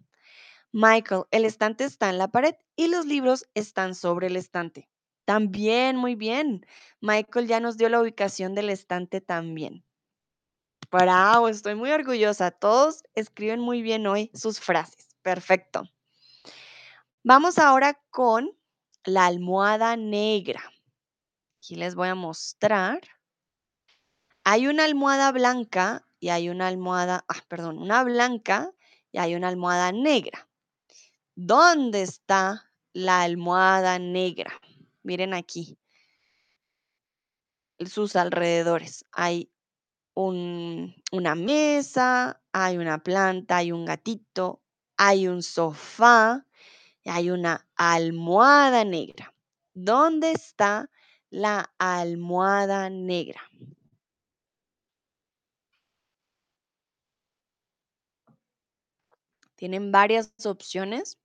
[0.70, 4.88] Michael, el estante está en la pared y los libros están sobre el estante.
[5.24, 6.66] También, muy bien.
[7.00, 9.85] Michael ya nos dio la ubicación del estante también.
[10.90, 12.50] Bravo, estoy muy orgullosa.
[12.50, 15.09] Todos escriben muy bien hoy sus frases.
[15.22, 15.85] Perfecto.
[17.24, 18.58] Vamos ahora con
[19.04, 20.62] la almohada negra.
[21.58, 23.00] Aquí les voy a mostrar.
[24.44, 28.72] Hay una almohada blanca y hay una almohada, ah, perdón, una blanca
[29.12, 30.48] y hay una almohada negra.
[31.34, 34.61] ¿Dónde está la almohada negra?
[35.02, 35.78] Miren aquí,
[37.87, 39.04] sus alrededores.
[39.12, 39.50] Hay
[40.14, 44.62] un- una mesa, hay una planta, hay un gatito,
[44.96, 46.47] hay un sofá
[47.04, 49.34] hay una almohada negra.
[49.74, 50.90] ¿Dónde está
[51.30, 53.40] la almohada negra?
[59.56, 61.18] Tienen varias opciones.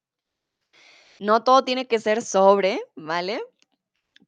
[1.20, 3.42] No todo tiene que ser sobre, ¿vale?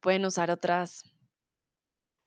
[0.00, 1.04] Pueden usar otras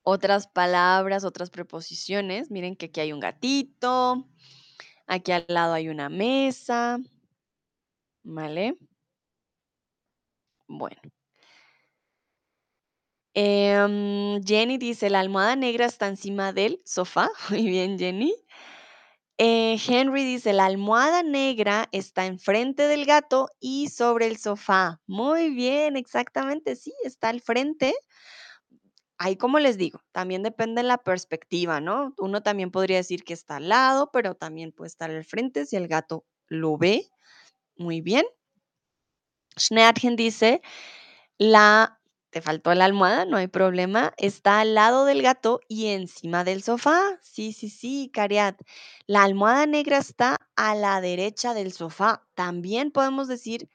[0.02, 2.50] otras palabras, otras preposiciones.
[2.50, 4.26] Miren que aquí hay un gatito,
[5.06, 6.98] aquí al lado hay una mesa,
[8.22, 8.76] ¿vale?
[10.70, 11.00] Bueno.
[13.34, 17.28] Em, Jenny dice, la almohada negra está encima del sofá.
[17.50, 18.34] Muy bien, Jenny.
[19.38, 25.00] Eh, Henry dice, la almohada negra está enfrente del gato y sobre el sofá.
[25.06, 27.94] Muy bien, exactamente, sí, está al frente.
[29.18, 32.14] Ahí, como les digo, también depende de la perspectiva, ¿no?
[32.18, 35.76] Uno también podría decir que está al lado, pero también puede estar al frente si
[35.76, 37.10] el gato lo ve.
[37.76, 38.26] Muy bien.
[39.56, 40.62] Schneadgen dice,
[41.38, 44.12] la te faltó la almohada, no hay problema.
[44.16, 47.18] Está al lado del gato y encima del sofá.
[47.22, 48.60] Sí, sí, sí, Cariat.
[49.06, 52.24] La almohada negra está a la derecha del sofá.
[52.34, 53.68] También podemos decir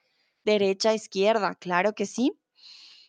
[0.45, 2.39] derecha, izquierda, claro que sí.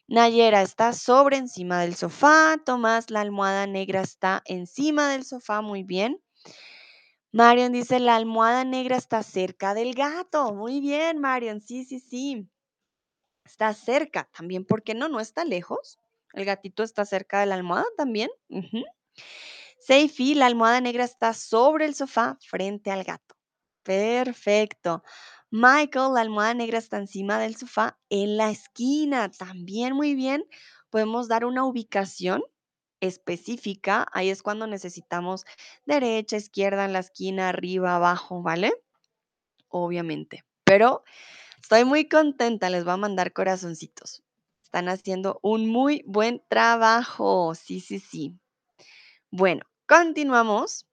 [0.08, 2.56] Nayera está sobre encima del sofá.
[2.64, 5.62] Tomás, la almohada negra está encima del sofá.
[5.62, 6.20] Muy bien.
[7.32, 10.54] Marion dice, la almohada negra está cerca del gato.
[10.54, 11.60] Muy bien, Marion.
[11.60, 12.48] Sí, sí, sí.
[13.46, 15.08] Está cerca también, ¿por qué no?
[15.08, 16.00] No está lejos.
[16.32, 18.28] El gatito está cerca de la almohada también.
[18.48, 18.84] Ujú.
[19.78, 23.36] Seifi, la almohada negra está sobre el sofá frente al gato.
[23.84, 25.04] Perfecto.
[25.50, 29.30] Michael, la almohada negra está encima del sofá en la esquina.
[29.30, 30.44] También muy bien.
[30.90, 32.42] Podemos dar una ubicación
[33.00, 34.08] específica.
[34.12, 35.44] Ahí es cuando necesitamos
[35.84, 38.74] derecha, izquierda, en la esquina, arriba, abajo, ¿vale?
[39.68, 40.44] Obviamente.
[40.64, 41.04] Pero
[41.66, 44.22] Estoy muy contenta, les voy a mandar corazoncitos.
[44.62, 47.56] Están haciendo un muy buen trabajo.
[47.56, 48.38] Sí, sí, sí.
[49.32, 50.86] Bueno, continuamos.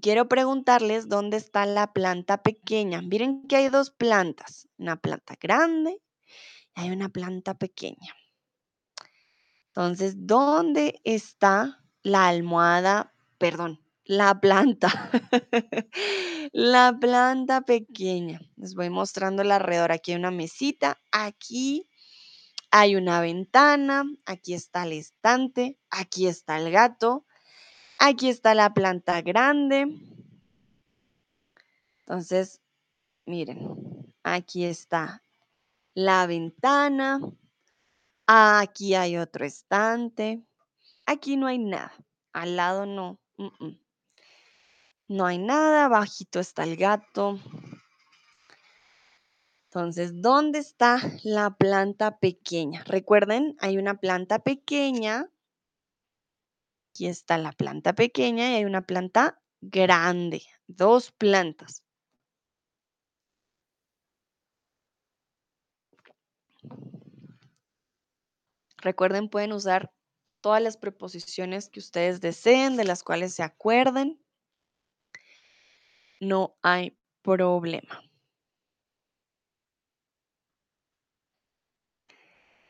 [0.00, 3.02] Quiero preguntarles dónde está la planta pequeña.
[3.02, 6.00] Miren que hay dos plantas, una planta grande
[6.76, 8.14] y hay una planta pequeña.
[9.66, 13.16] Entonces, ¿dónde está la almohada?
[13.36, 14.88] Perdón, la planta.
[16.52, 18.40] La planta pequeña.
[18.56, 19.92] Les voy mostrando alrededor.
[19.92, 20.98] Aquí hay una mesita.
[21.10, 21.88] Aquí
[22.70, 24.04] hay una ventana.
[24.26, 25.78] Aquí está el estante.
[25.90, 27.24] Aquí está el gato.
[27.98, 29.86] Aquí está la planta grande.
[32.00, 32.60] Entonces,
[33.24, 35.22] miren, aquí está
[35.94, 37.20] la ventana.
[38.26, 40.42] Aquí hay otro estante.
[41.06, 41.92] Aquí no hay nada.
[42.32, 43.20] Al lado no.
[43.36, 43.82] mm, mm.
[45.12, 45.88] No hay nada.
[45.88, 47.38] Bajito está el gato.
[49.66, 52.82] Entonces, ¿dónde está la planta pequeña?
[52.84, 55.30] Recuerden, hay una planta pequeña.
[56.90, 60.44] Aquí está la planta pequeña y hay una planta grande.
[60.66, 61.82] Dos plantas.
[68.78, 69.92] Recuerden, pueden usar
[70.40, 74.18] todas las preposiciones que ustedes deseen, de las cuales se acuerden.
[76.22, 78.00] No hay problema.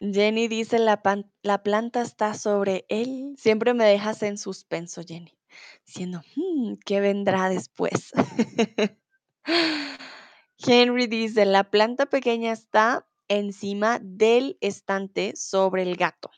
[0.00, 1.02] Jenny dice, la,
[1.42, 3.34] la planta está sobre él.
[3.36, 5.36] Siempre me dejas en suspenso, Jenny,
[5.84, 8.12] diciendo, "Hmm, ¿qué vendrá después?
[10.56, 16.30] Henry dice, la planta pequeña está encima del estante sobre el gato.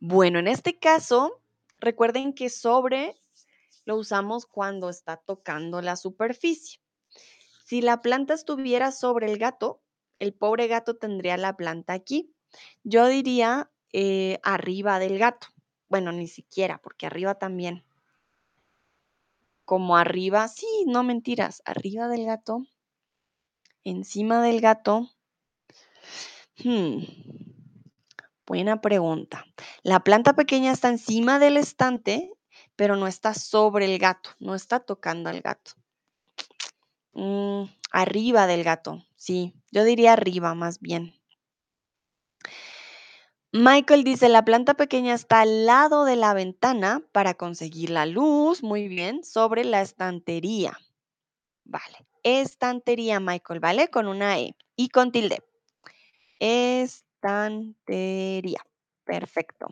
[0.00, 1.42] Bueno, en este caso,
[1.80, 3.14] recuerden que sobre
[3.86, 6.80] lo usamos cuando está tocando la superficie.
[7.64, 9.80] Si la planta estuviera sobre el gato,
[10.18, 12.34] el pobre gato tendría la planta aquí.
[12.82, 15.48] Yo diría eh, arriba del gato.
[15.88, 17.84] Bueno, ni siquiera, porque arriba también.
[19.64, 22.64] Como arriba, sí, no mentiras, arriba del gato,
[23.82, 25.10] encima del gato.
[26.58, 27.02] Hmm,
[28.46, 29.44] buena pregunta.
[29.82, 32.35] La planta pequeña está encima del estante,
[32.76, 35.72] pero no está sobre el gato, no está tocando al gato.
[37.12, 41.14] Mm, arriba del gato, sí, yo diría arriba más bien.
[43.52, 48.62] Michael dice, la planta pequeña está al lado de la ventana para conseguir la luz,
[48.62, 50.78] muy bien, sobre la estantería.
[51.64, 53.88] Vale, estantería, Michael, ¿vale?
[53.88, 55.42] Con una E y con tilde.
[56.38, 57.80] Estantería,
[59.04, 59.68] perfecto.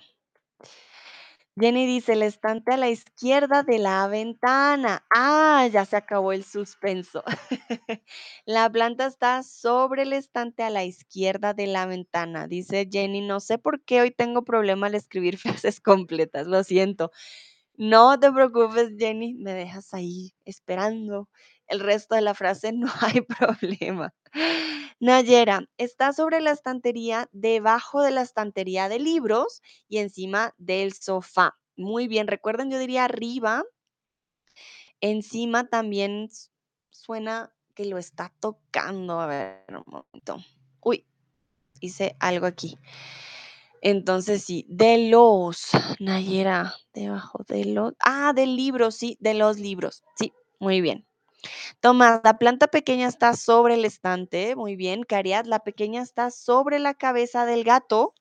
[1.56, 5.04] Jenny dice, el estante a la izquierda de la ventana.
[5.14, 7.22] Ah, ya se acabó el suspenso.
[8.44, 12.48] La planta está sobre el estante a la izquierda de la ventana.
[12.48, 17.12] Dice Jenny, no sé por qué hoy tengo problema al escribir frases completas, lo siento.
[17.76, 21.28] No te preocupes, Jenny, me dejas ahí esperando
[21.68, 24.14] el resto de la frase, no hay problema.
[25.00, 31.56] Nayera, está sobre la estantería, debajo de la estantería de libros y encima del sofá.
[31.76, 33.64] Muy bien, recuerden, yo diría arriba,
[35.00, 36.30] encima también
[36.90, 39.20] suena que lo está tocando.
[39.20, 40.38] A ver, un momento.
[40.80, 41.04] Uy,
[41.80, 42.78] hice algo aquí.
[43.82, 45.68] Entonces sí, de los,
[46.00, 51.06] Nayera, debajo de los, ah, del libro, sí, de los libros, sí, muy bien.
[51.80, 55.02] Tomás, la planta pequeña está sobre el estante, muy bien.
[55.02, 58.14] Cariat, la pequeña está sobre la cabeza del gato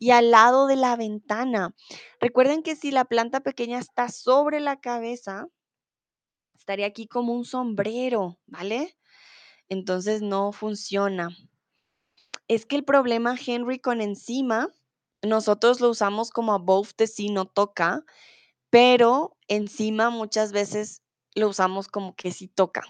[0.00, 1.74] y al lado de la ventana.
[2.20, 5.46] Recuerden que si la planta pequeña está sobre la cabeza,
[6.56, 8.96] estaría aquí como un sombrero, ¿vale?
[9.68, 11.30] Entonces no funciona.
[12.46, 14.68] Es que el problema, Henry, con encima,
[15.22, 18.04] nosotros lo usamos como above the sea, no toca,
[18.70, 21.02] pero encima muchas veces
[21.38, 22.82] lo usamos como que sí toca.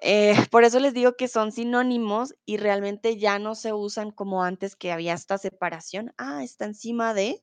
[0.00, 4.42] Eh, por eso les digo que son sinónimos y realmente ya no se usan como
[4.42, 6.12] antes que había esta separación.
[6.18, 7.42] Ah, está encima de.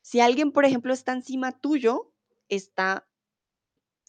[0.00, 2.12] Si alguien, por ejemplo, está encima tuyo,
[2.48, 3.08] está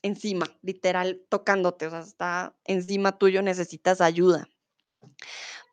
[0.01, 4.47] encima, literal, tocándote, o sea, está encima tuyo, necesitas ayuda.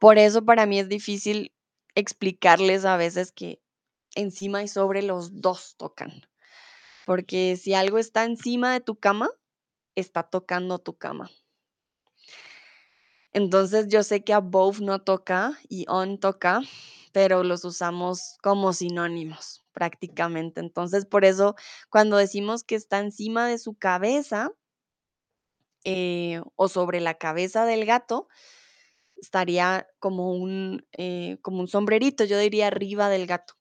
[0.00, 1.52] Por eso para mí es difícil
[1.94, 3.60] explicarles a veces que
[4.14, 6.26] encima y sobre los dos tocan,
[7.06, 9.30] porque si algo está encima de tu cama,
[9.94, 11.30] está tocando tu cama.
[13.32, 16.62] Entonces yo sé que above no toca y on toca,
[17.12, 20.60] pero los usamos como sinónimos prácticamente.
[20.60, 21.54] Entonces por eso
[21.90, 24.52] cuando decimos que está encima de su cabeza
[25.84, 28.26] eh, o sobre la cabeza del gato,
[29.16, 33.54] estaría como un, eh, como un sombrerito, yo diría arriba del gato.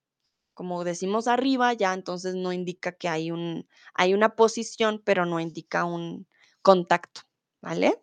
[0.55, 5.39] Como decimos arriba, ya entonces no indica que hay un, hay una posición, pero no
[5.41, 6.27] indica un
[6.63, 7.21] contacto,
[7.61, 8.01] ¿vale?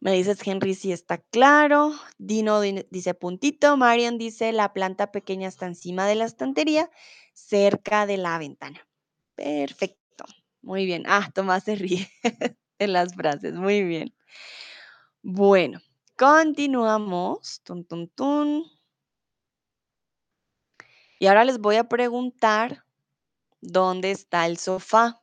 [0.00, 1.92] Me dices, Henry, si está claro.
[2.18, 3.76] Dino di- dice puntito.
[3.76, 6.90] Marian dice, la planta pequeña está encima de la estantería,
[7.34, 8.86] cerca de la ventana.
[9.36, 10.24] Perfecto.
[10.62, 11.04] Muy bien.
[11.06, 12.08] Ah, Tomás se ríe
[12.78, 13.54] en las frases.
[13.54, 14.14] Muy bien.
[15.22, 15.80] Bueno,
[16.16, 17.60] continuamos.
[17.64, 18.64] Tun, tun, tun.
[21.22, 22.84] Y ahora les voy a preguntar,
[23.60, 25.22] ¿dónde está el sofá?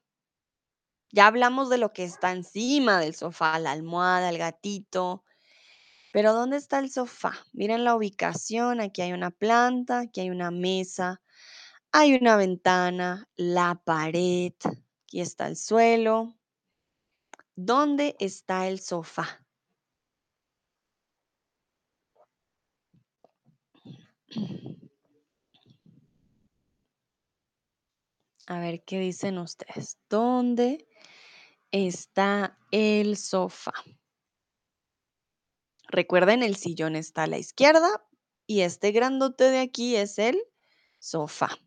[1.12, 5.26] Ya hablamos de lo que está encima del sofá, la almohada, el gatito.
[6.14, 7.34] Pero ¿dónde está el sofá?
[7.52, 11.22] Miren la ubicación, aquí hay una planta, aquí hay una mesa,
[11.92, 14.54] hay una ventana, la pared,
[15.04, 16.34] aquí está el suelo.
[17.58, 19.44] ¿Dónde está el sofá?
[28.50, 30.00] A ver qué dicen ustedes.
[30.10, 30.88] ¿Dónde
[31.70, 33.74] está el sofá?
[35.88, 38.04] Recuerden, el sillón está a la izquierda
[38.48, 40.42] y este grandote de aquí es el
[40.98, 41.60] sofá.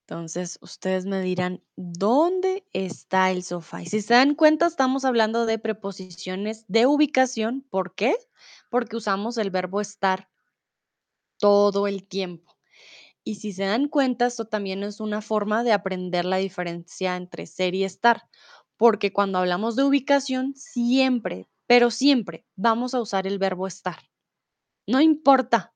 [0.00, 3.82] Entonces, ustedes me dirán, ¿dónde está el sofá?
[3.82, 7.64] Y si se dan cuenta, estamos hablando de preposiciones de ubicación.
[7.70, 8.16] ¿Por qué?
[8.68, 10.28] Porque usamos el verbo estar
[11.38, 12.55] todo el tiempo.
[13.28, 17.46] Y si se dan cuenta, esto también es una forma de aprender la diferencia entre
[17.46, 18.22] ser y estar.
[18.76, 23.98] Porque cuando hablamos de ubicación, siempre, pero siempre vamos a usar el verbo estar.
[24.86, 25.74] No importa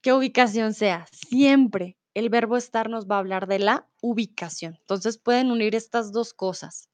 [0.00, 4.78] qué ubicación sea, siempre el verbo estar nos va a hablar de la ubicación.
[4.80, 6.88] Entonces pueden unir estas dos cosas.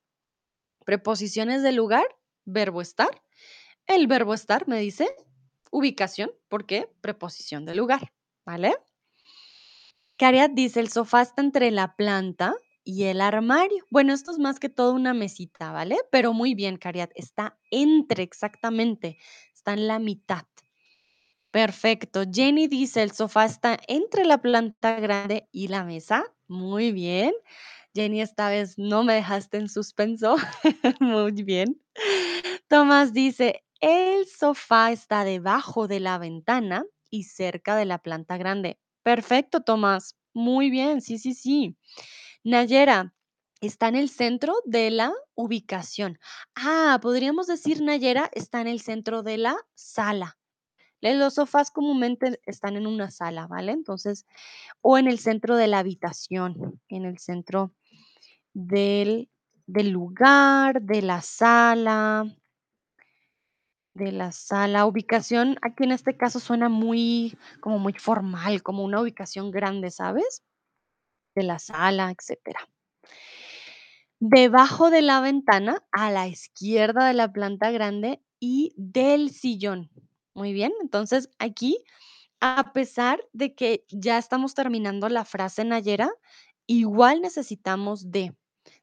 [0.85, 2.07] Preposiciones de lugar,
[2.45, 3.23] verbo estar.
[3.87, 5.15] El verbo estar me dice
[5.71, 6.91] ubicación, ¿por qué?
[7.01, 8.13] Preposición de lugar,
[8.45, 8.75] ¿vale?
[10.19, 13.85] Cariat dice, el sofá está entre la planta y el armario.
[13.91, 15.99] Bueno, esto es más que todo una mesita, ¿vale?
[16.11, 19.19] Pero muy bien, Cariat, está entre exactamente,
[19.55, 20.47] está en la mitad.
[21.51, 22.25] Perfecto.
[22.31, 26.25] Jenny dice, el sofá está entre la planta grande y la mesa.
[26.49, 27.33] Muy bien.
[27.95, 30.37] Jenny, esta vez no me dejaste en suspenso.
[31.01, 31.81] Muy bien.
[32.69, 38.79] Tomás dice, el sofá está debajo de la ventana y cerca de la planta grande.
[39.07, 40.17] Perfecto, Tomás.
[40.35, 41.01] Muy bien.
[41.01, 41.77] Sí, sí, sí.
[42.43, 43.15] Nayera,
[43.61, 46.19] está en el centro de la ubicación.
[46.57, 50.37] Ah, podríamos decir, Nayera, está en el centro de la sala.
[51.01, 53.71] Los sofás comúnmente están en una sala, ¿vale?
[53.71, 54.27] Entonces,
[54.81, 57.73] o en el centro de la habitación, en el centro
[58.55, 59.31] del,
[59.69, 62.25] del lugar, de la sala.
[63.97, 69.01] De la sala, ubicación, aquí en este caso suena muy, como muy formal, como una
[69.01, 70.43] ubicación grande, ¿sabes?
[71.35, 72.61] De la sala, etcétera.
[74.21, 79.89] Debajo de la ventana, a la izquierda de la planta grande y del sillón.
[80.35, 81.83] Muy bien, entonces aquí,
[82.41, 86.11] a pesar de que ya estamos terminando la frase nayera,
[86.67, 88.37] igual necesitamos de.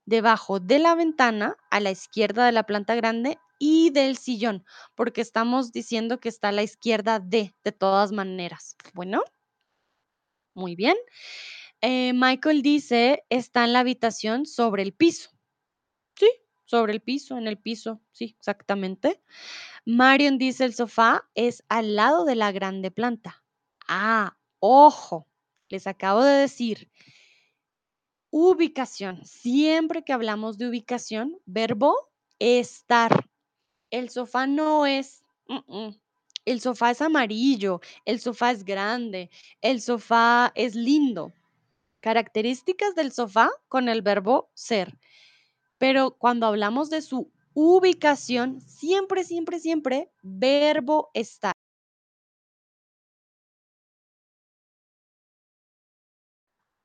[0.05, 5.21] Debajo de la ventana, a la izquierda de la planta grande y del sillón, porque
[5.21, 8.75] estamos diciendo que está a la izquierda de, de todas maneras.
[8.93, 9.23] Bueno,
[10.53, 10.97] muy bien.
[11.79, 15.29] Eh, Michael dice, está en la habitación sobre el piso.
[16.19, 16.29] Sí,
[16.65, 19.23] sobre el piso, en el piso, sí, exactamente.
[19.85, 23.45] Marion dice, el sofá es al lado de la grande planta.
[23.87, 25.29] Ah, ojo,
[25.69, 26.91] les acabo de decir,
[28.29, 29.23] ubicación.
[29.23, 33.29] Siempre que hablamos de ubicación, verbo estar.
[33.93, 35.89] El sofá no es, mm,
[36.45, 39.29] el sofá es amarillo, el sofá es grande,
[39.61, 41.31] el sofá es lindo.
[42.01, 44.97] Características del sofá con el verbo ser.
[45.77, 51.53] Pero cuando hablamos de su ubicación, siempre, siempre, siempre, verbo estar.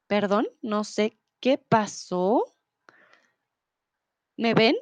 [0.06, 2.54] Perdón, no sé qué pasó.
[4.36, 4.76] ¿Me ven?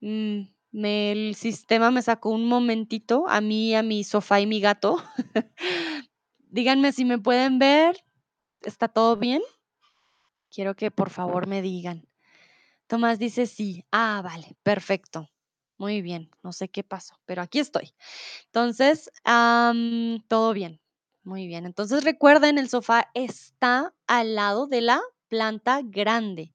[0.00, 5.02] Mm, el sistema me sacó un momentito a mí, a mi sofá y mi gato.
[6.50, 8.04] Díganme si me pueden ver.
[8.62, 9.42] ¿Está todo bien?
[10.50, 12.08] Quiero que por favor me digan.
[12.86, 13.84] Tomás dice sí.
[13.90, 15.28] Ah, vale, perfecto.
[15.78, 17.94] Muy bien, no sé qué pasó, pero aquí estoy.
[18.46, 19.10] Entonces,
[20.28, 20.80] todo bien.
[21.22, 21.66] Muy bien.
[21.66, 26.54] Entonces recuerden, el sofá está al lado de la planta grande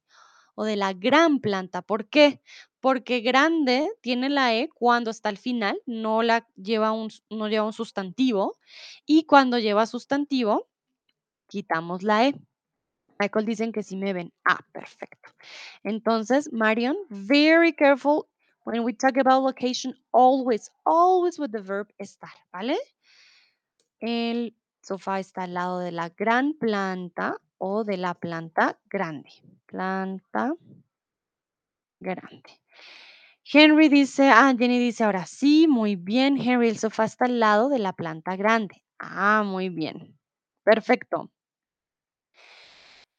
[0.54, 1.82] o de la gran planta.
[1.82, 2.40] ¿Por qué?
[2.82, 7.64] Porque grande tiene la E cuando está al final, no, la lleva un, no lleva
[7.64, 8.58] un sustantivo.
[9.06, 10.68] Y cuando lleva sustantivo,
[11.46, 12.34] quitamos la E.
[13.20, 14.32] Michael dicen que sí me ven.
[14.44, 15.30] Ah, perfecto.
[15.84, 18.26] Entonces, Marion, very careful
[18.64, 22.76] when we talk about location, always, always with the verb estar, ¿vale?
[24.00, 29.30] El sofá está al lado de la gran planta o de la planta grande.
[29.66, 30.56] Planta
[32.00, 32.61] grande.
[33.44, 36.40] Henry dice, ah, Jenny dice ahora sí, muy bien.
[36.40, 38.82] Henry, el sofá está al lado de la planta grande.
[38.98, 40.18] Ah, muy bien.
[40.64, 41.30] Perfecto.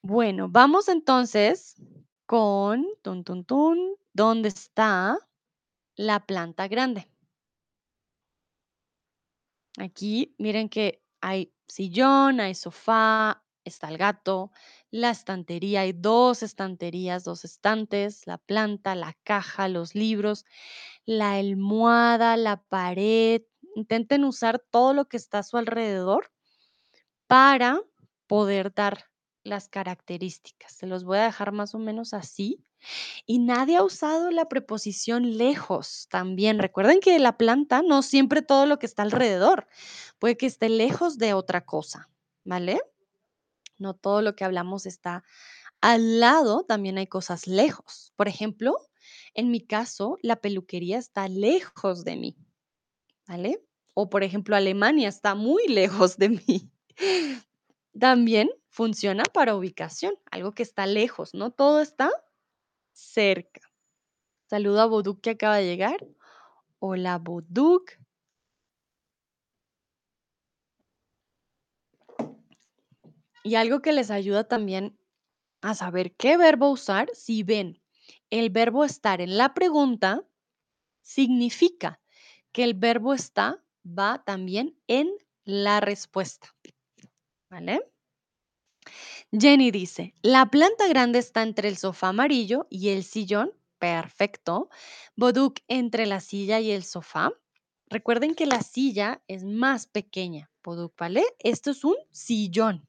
[0.02, 1.76] Bueno, vamos entonces
[2.26, 5.18] con, tun, tun, tun, ¿dónde está
[5.96, 7.08] la planta grande?
[9.78, 14.52] Aquí miren que hay sillón, hay sofá, está el gato,
[14.94, 20.46] la estantería, hay dos estanterías, dos estantes, la planta, la caja, los libros,
[21.04, 23.42] la almohada, la pared.
[23.76, 26.32] Intenten usar todo lo que está a su alrededor
[27.26, 27.82] para
[28.28, 29.06] poder dar
[29.44, 30.74] las características.
[30.74, 32.64] Se los voy a dejar más o menos así.
[33.26, 36.60] Y nadie ha usado la preposición lejos también.
[36.60, 39.68] Recuerden que la planta no siempre todo lo que está alrededor,
[40.20, 42.12] puede que esté lejos de otra cosa,
[42.44, 42.80] ¿vale?
[43.84, 45.24] No todo lo que hablamos está
[45.82, 48.14] al lado, también hay cosas lejos.
[48.16, 48.78] Por ejemplo,
[49.34, 52.38] en mi caso, la peluquería está lejos de mí,
[53.28, 53.62] ¿vale?
[53.94, 56.72] O por ejemplo, Alemania está muy lejos de mí.
[58.00, 61.52] También funciona para ubicación, algo que está lejos, ¿no?
[61.52, 62.10] Todo está
[62.94, 63.62] cerca.
[64.50, 66.08] Saludo a Boduk que acaba de llegar.
[66.80, 67.92] Hola, Boduk.
[73.44, 74.98] Y algo que les ayuda también
[75.62, 77.82] a saber qué verbo usar, si ven
[78.30, 80.24] el verbo estar en la pregunta,
[81.02, 82.02] significa
[82.52, 85.12] que el verbo está va también en
[85.44, 86.56] la respuesta.
[87.50, 87.82] ¿Vale?
[89.32, 93.52] Jenny dice, la planta grande está entre el sofá amarillo y el sillón.
[93.80, 94.70] Perfecto.
[95.16, 97.34] Boduk entre la silla y el sofá.
[97.88, 100.50] Recuerden que la silla es más pequeña.
[100.64, 101.24] Boduk, ¿vale?
[101.40, 102.88] Esto es un sillón.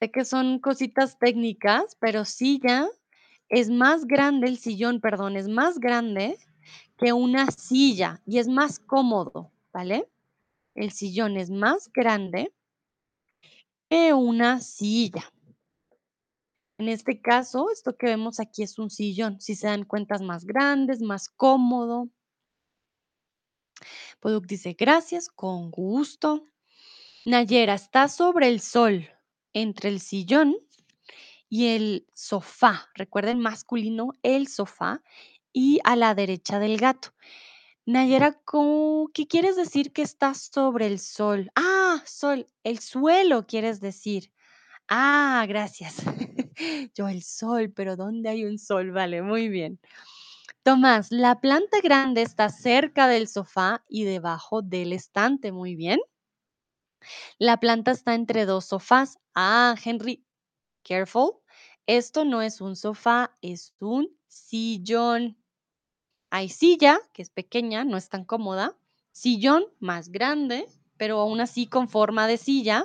[0.00, 2.88] Sé que son cositas técnicas, pero silla
[3.50, 6.38] es más grande, el sillón, perdón, es más grande
[6.96, 10.08] que una silla y es más cómodo, ¿vale?
[10.74, 12.50] El sillón es más grande
[13.90, 15.30] que una silla.
[16.78, 19.38] En este caso, esto que vemos aquí es un sillón.
[19.38, 22.08] Si se dan cuenta, es más grande, es más cómodo.
[24.18, 26.46] Poduk dice, gracias, con gusto.
[27.26, 29.06] Nayera, está sobre el sol,
[29.52, 30.56] entre el sillón
[31.48, 32.88] y el sofá.
[32.94, 35.02] Recuerden, masculino, el sofá
[35.52, 37.10] y a la derecha del gato.
[37.86, 41.50] Nayera, ¿cómo qué quieres decir que está sobre el sol?
[41.56, 44.32] Ah, sol, el suelo quieres decir.
[44.88, 45.96] Ah, gracias.
[46.94, 48.92] Yo, el sol, pero ¿dónde hay un sol?
[48.92, 49.80] Vale, muy bien.
[50.62, 55.52] Tomás, la planta grande está cerca del sofá y debajo del estante.
[55.52, 56.00] Muy bien.
[57.38, 59.18] La planta está entre dos sofás.
[59.34, 60.24] Ah, Henry,
[60.82, 61.40] careful.
[61.86, 65.36] Esto no es un sofá, es un sillón.
[66.30, 68.76] Hay silla, que es pequeña, no es tan cómoda.
[69.12, 72.84] Sillón más grande, pero aún así con forma de silla.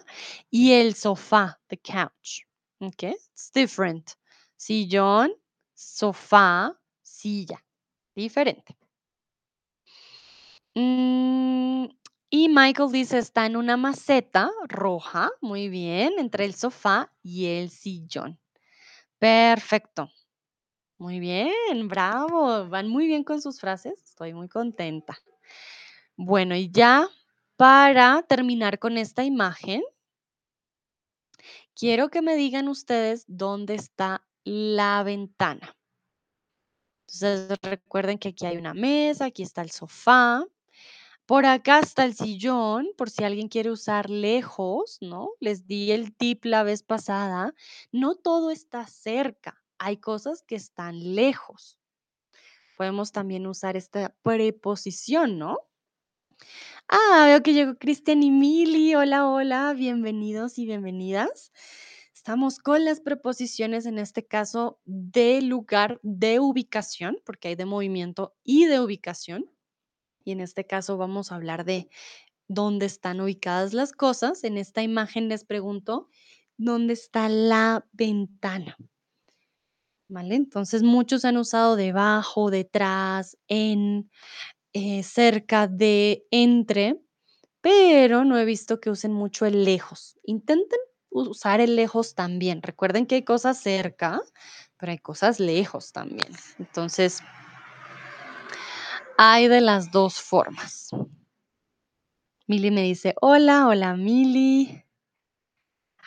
[0.49, 2.41] Y el sofá, the couch.
[2.79, 3.03] ¿Ok?
[3.03, 4.11] It's different.
[4.57, 5.33] Sillón,
[5.73, 7.63] sofá, silla.
[8.15, 8.75] Diferente.
[10.75, 11.87] Mm,
[12.37, 17.69] y Michael dice, está en una maceta roja, muy bien, entre el sofá y el
[17.69, 18.37] sillón.
[19.17, 20.11] Perfecto.
[20.97, 22.67] Muy bien, bravo.
[22.67, 24.03] Van muy bien con sus frases.
[24.03, 25.17] Estoy muy contenta.
[26.17, 27.07] Bueno, y ya
[27.55, 29.81] para terminar con esta imagen,
[31.73, 35.73] quiero que me digan ustedes dónde está la ventana.
[37.07, 40.45] Entonces, recuerden que aquí hay una mesa, aquí está el sofá,
[41.25, 45.31] por acá está el sillón, por si alguien quiere usar lejos, ¿no?
[45.39, 47.53] Les di el tip la vez pasada.
[47.91, 51.79] No todo está cerca, hay cosas que están lejos.
[52.77, 55.59] Podemos también usar esta preposición, ¿no?
[56.87, 58.93] Ah, veo que llegó Cristian y Mili.
[58.93, 61.51] Hola, hola, bienvenidos y bienvenidas.
[62.13, 68.35] Estamos con las preposiciones, en este caso, de lugar, de ubicación, porque hay de movimiento
[68.43, 69.54] y de ubicación.
[70.25, 71.87] Y en este caso vamos a hablar de
[72.47, 74.43] dónde están ubicadas las cosas.
[74.43, 76.09] En esta imagen les pregunto,
[76.57, 78.75] ¿dónde está la ventana?
[80.07, 80.35] ¿Vale?
[80.35, 84.09] Entonces muchos han usado debajo, detrás, en,
[84.73, 86.99] eh, cerca de, entre,
[87.61, 90.19] pero no he visto que usen mucho el lejos.
[90.23, 92.61] Intenten usar el lejos también.
[92.61, 94.21] Recuerden que hay cosas cerca,
[94.77, 96.31] pero hay cosas lejos también.
[96.59, 97.21] Entonces,
[99.17, 100.89] hay de las dos formas.
[102.47, 104.83] Mili me dice, hola, hola Mili.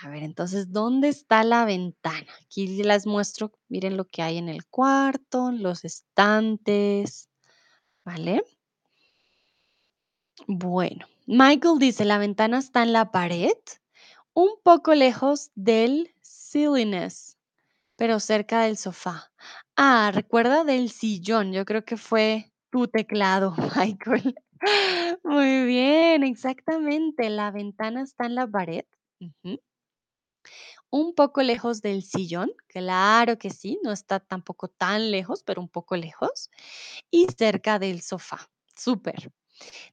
[0.01, 2.33] A ver, entonces, ¿dónde está la ventana?
[2.45, 7.29] Aquí les muestro, miren lo que hay en el cuarto, los estantes,
[8.05, 8.45] ¿vale?
[10.47, 13.57] Bueno, Michael dice, la ventana está en la pared,
[14.35, 17.37] un poco lejos del silliness,
[17.97, 19.33] pero cerca del sofá.
[19.75, 24.35] Ah, recuerda del sillón, yo creo que fue tu teclado, Michael.
[25.25, 27.31] Muy bien, exactamente.
[27.31, 28.85] La ventana está en la pared.
[29.21, 29.61] Ujú.
[30.91, 35.69] Un poco lejos del sillón, claro que sí, no está tampoco tan lejos, pero un
[35.69, 36.51] poco lejos.
[37.11, 38.49] Y cerca del sofá.
[38.75, 39.31] Súper.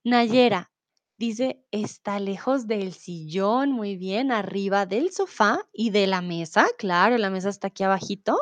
[0.03, 0.71] Nayera
[1.17, 7.17] dice, está lejos del sillón, muy bien, arriba del sofá y de la mesa, claro,
[7.17, 8.39] la mesa está aquí abajito.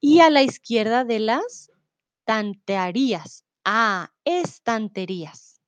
[0.00, 1.69] Y a la izquierda de las
[2.30, 3.44] tantearías.
[3.64, 5.60] Ah, estanterías.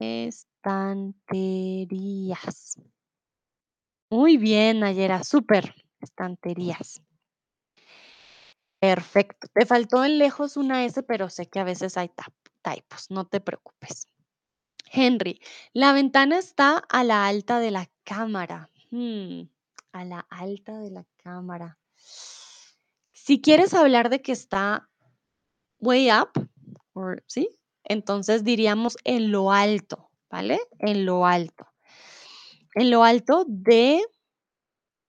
[0.00, 1.14] Estanterías.
[4.10, 5.76] Muy bien, Nayera, súper.
[6.00, 7.00] Estanterías.
[8.80, 9.46] Perfecto.
[9.54, 12.10] Te faltó en lejos una S, pero sé que a veces hay
[12.62, 14.08] typos, no te preocupes.
[14.90, 15.40] Henry,
[15.72, 18.72] la ventana está a la alta de la cámara.
[18.90, 19.42] Hmm,
[19.92, 21.78] a la alta de la cámara.
[23.12, 24.90] Si quieres hablar de que está
[25.80, 26.30] way up,
[26.94, 27.50] or- ¿sí?
[27.84, 30.60] Entonces diríamos en lo alto, ¿vale?
[30.78, 31.66] En lo alto.
[32.74, 34.02] En lo alto de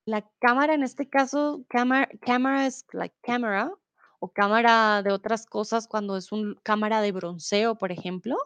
[0.06, 3.72] la cámara, en este caso, cámara, cámara es like cámara
[4.20, 8.38] o cámara de otras cosas cuando es un cámara de bronceo, por ejemplo.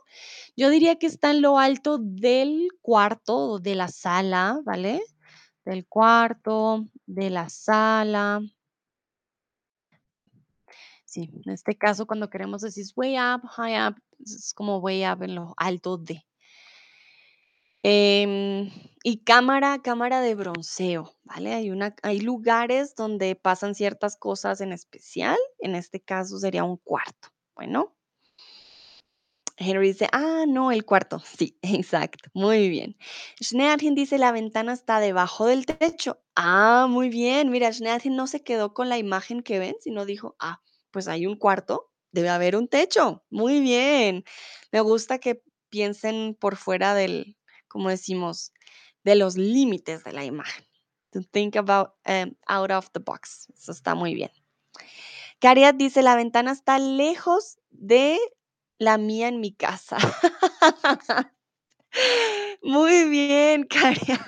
[0.57, 5.01] Yo diría que está en lo alto del cuarto o de la sala, ¿vale?
[5.65, 8.41] Del cuarto, de la sala.
[11.11, 15.21] Sí, en este caso, cuando queremos decir way up, high up, es como way up
[15.23, 16.25] en lo alto de.
[17.83, 18.71] Em,
[19.03, 21.53] y cámara, cámara de bronceo, ¿vale?
[21.53, 25.37] Hay una, hay lugares donde pasan ciertas cosas en especial.
[25.59, 27.27] En este caso sería un cuarto.
[27.55, 27.93] Bueno,
[29.57, 31.21] Henry dice, ah, no, el cuarto.
[31.37, 32.29] Sí, exacto.
[32.33, 32.95] Muy bien.
[33.43, 36.21] Schneadhin dice, la ventana está debajo del techo.
[36.37, 37.51] Ah, muy bien.
[37.51, 40.61] Mira, Schneadhin no se quedó con la imagen que ven, sino dijo, ah,
[40.91, 43.23] pues hay un cuarto, debe haber un techo.
[43.29, 44.23] Muy bien.
[44.71, 47.37] Me gusta que piensen por fuera del,
[47.67, 48.53] como decimos,
[49.03, 50.65] de los límites de la imagen.
[51.11, 53.47] To think about um, out of the box.
[53.57, 54.31] Eso está muy bien.
[55.39, 58.19] Cariat dice, la ventana está lejos de
[58.77, 59.97] La mía en mi casa.
[62.61, 64.27] Muy bien, Caria.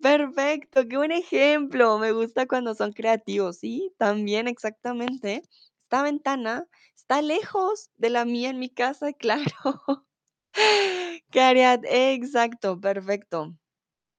[0.00, 1.98] Perfecto, qué buen ejemplo.
[1.98, 3.58] Me gusta cuando son creativos.
[3.58, 5.42] Sí, también exactamente.
[5.84, 10.06] Esta ventana está lejos de la mía en mi casa, claro.
[11.30, 13.54] Caria, exacto, perfecto.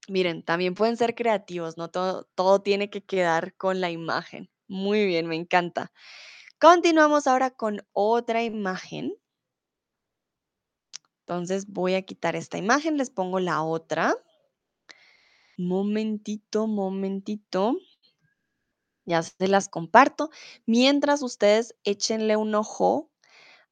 [0.08, 4.50] Miren, también pueden ser creativos, no todo, todo tiene que quedar con la imagen.
[4.68, 5.92] Muy bien, me encanta.
[6.60, 9.14] Continuamos ahora con otra imagen.
[11.26, 14.14] Entonces voy a quitar esta imagen, les pongo la otra.
[15.62, 17.76] Momentito, momentito.
[19.04, 20.30] Ya se las comparto.
[20.66, 23.10] Mientras ustedes échenle un ojo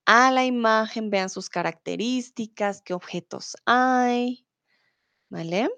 [0.07, 4.47] a la imagen, vean sus características, qué objetos hay.
[5.29, 5.71] ¿Vale?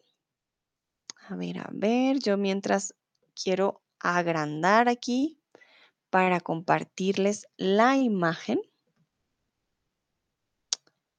[1.28, 2.94] A ver, a ver, yo mientras
[3.34, 5.40] quiero agrandar aquí
[6.10, 8.60] para compartirles la imagen.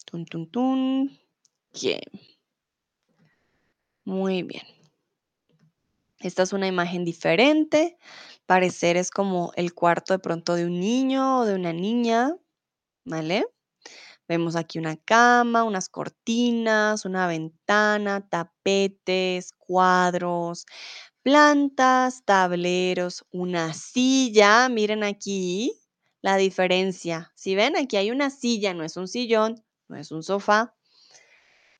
[0.06, 1.20] Tun, tun, tun.
[1.74, 2.02] Bien.
[4.06, 4.83] Muy bien.
[6.24, 7.98] Esta es una imagen diferente.
[8.46, 12.34] Parecer es como el cuarto de pronto de un niño o de una niña,
[13.04, 13.46] ¿vale?
[14.30, 20.66] Vemos aquí una cama, unas cortinas, una ventana, tapetes, cuadros,
[21.24, 24.70] plantas, tableros, una silla.
[24.70, 25.74] Miren aquí
[26.22, 27.34] la diferencia.
[27.36, 30.74] Si ven, aquí hay una silla, no es un sillón, no es un sofá.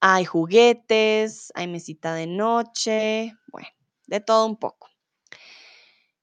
[0.02, 3.70] Hay juguetes, hay mesita de noche, bueno,
[4.08, 4.90] de todo un poco.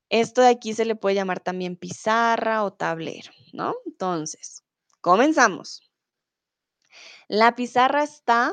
[0.09, 3.77] Esto de aquí se le puede llamar también pizarra o tablero, ¿no?
[3.87, 4.65] Entonces,
[5.01, 5.89] comenzamos.
[7.29, 8.53] La pizarra está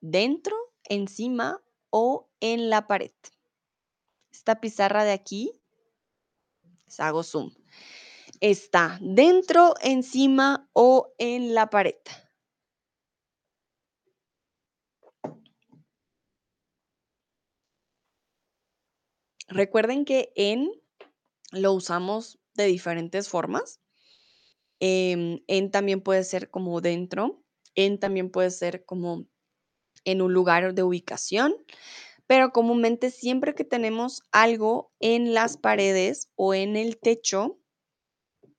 [0.00, 3.12] dentro, encima o en la pared.
[4.32, 5.52] Esta pizarra de aquí,
[6.86, 7.52] les hago zoom,
[8.40, 11.96] está dentro, encima o en la pared.
[19.48, 20.70] Recuerden que en
[21.52, 23.80] lo usamos de diferentes formas.
[24.80, 27.42] Em, en también puede ser como dentro,
[27.74, 29.26] en también puede ser como
[30.04, 31.56] en un lugar de ubicación,
[32.26, 37.58] pero comúnmente siempre que tenemos algo en las paredes o en el techo,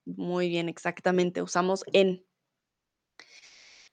[0.05, 2.25] muy bien, exactamente, usamos en.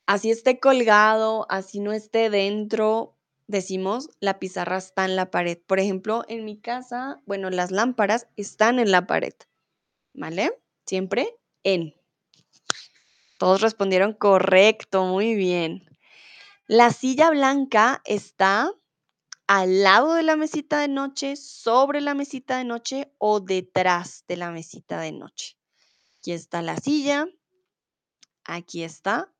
[0.06, 3.16] Así esté colgado, así no esté dentro,
[3.46, 5.58] decimos la pizarra está en la pared.
[5.66, 9.34] Por ejemplo, en mi casa, bueno, las lámparas están en la pared,
[10.12, 10.58] ¿vale?
[10.86, 11.94] Siempre en.
[13.38, 15.84] Todos respondieron correcto, muy bien.
[16.66, 18.72] La silla blanca está
[19.46, 24.36] al lado de la mesita de noche, sobre la mesita de noche o detrás de
[24.38, 25.58] la mesita de noche.
[26.18, 27.26] Aquí está la silla,
[28.44, 29.30] aquí está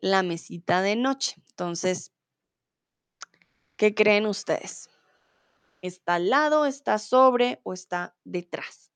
[0.00, 1.36] la mesita de noche.
[1.50, 2.12] Entonces,
[3.80, 4.90] ¿qué creen ustedes?
[5.80, 8.92] ¿Está al lado, está sobre o está detrás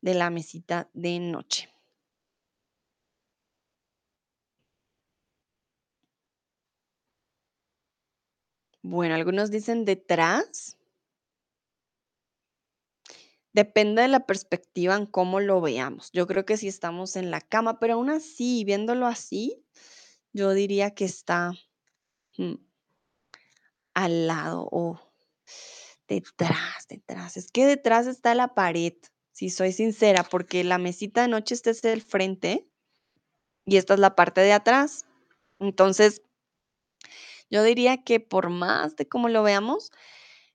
[0.00, 1.72] de la mesita de noche?
[8.82, 10.76] Bueno, algunos dicen detrás.
[13.52, 16.10] Depende de la perspectiva en cómo lo veamos.
[16.10, 19.64] Yo creo que si estamos en la cama, pero aún así, viéndolo así,
[20.32, 21.52] yo diría que está
[22.38, 22.54] mm,
[24.04, 25.00] al lado o
[26.08, 27.36] detrás, detrás.
[27.36, 28.94] Es que detrás está la pared,
[29.32, 32.66] si soy sincera, porque la mesita de noche este es el frente
[33.64, 35.06] y esta es la parte de atrás.
[35.58, 36.22] Entonces,
[37.50, 39.92] yo diría que por más de cómo lo veamos,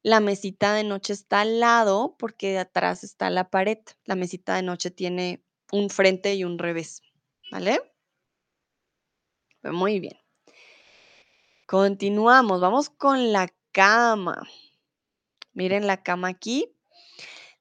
[0.02, 3.80] la mesita de noche está al lado porque de atrás está la pared.
[4.06, 7.02] La mesita de noche tiene un frente y un revés,
[7.52, 7.82] ¿vale?
[9.64, 10.25] Muy bien.
[11.66, 14.48] Continuamos, vamos con la cama.
[15.54, 16.72] Miren la cama aquí.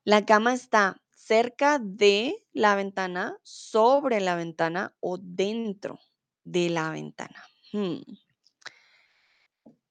[0.04, 6.00] La cama está cerca de la ventana, sobre la ventana o dentro
[6.44, 7.46] de la ventana.
[7.72, 8.02] Hmm.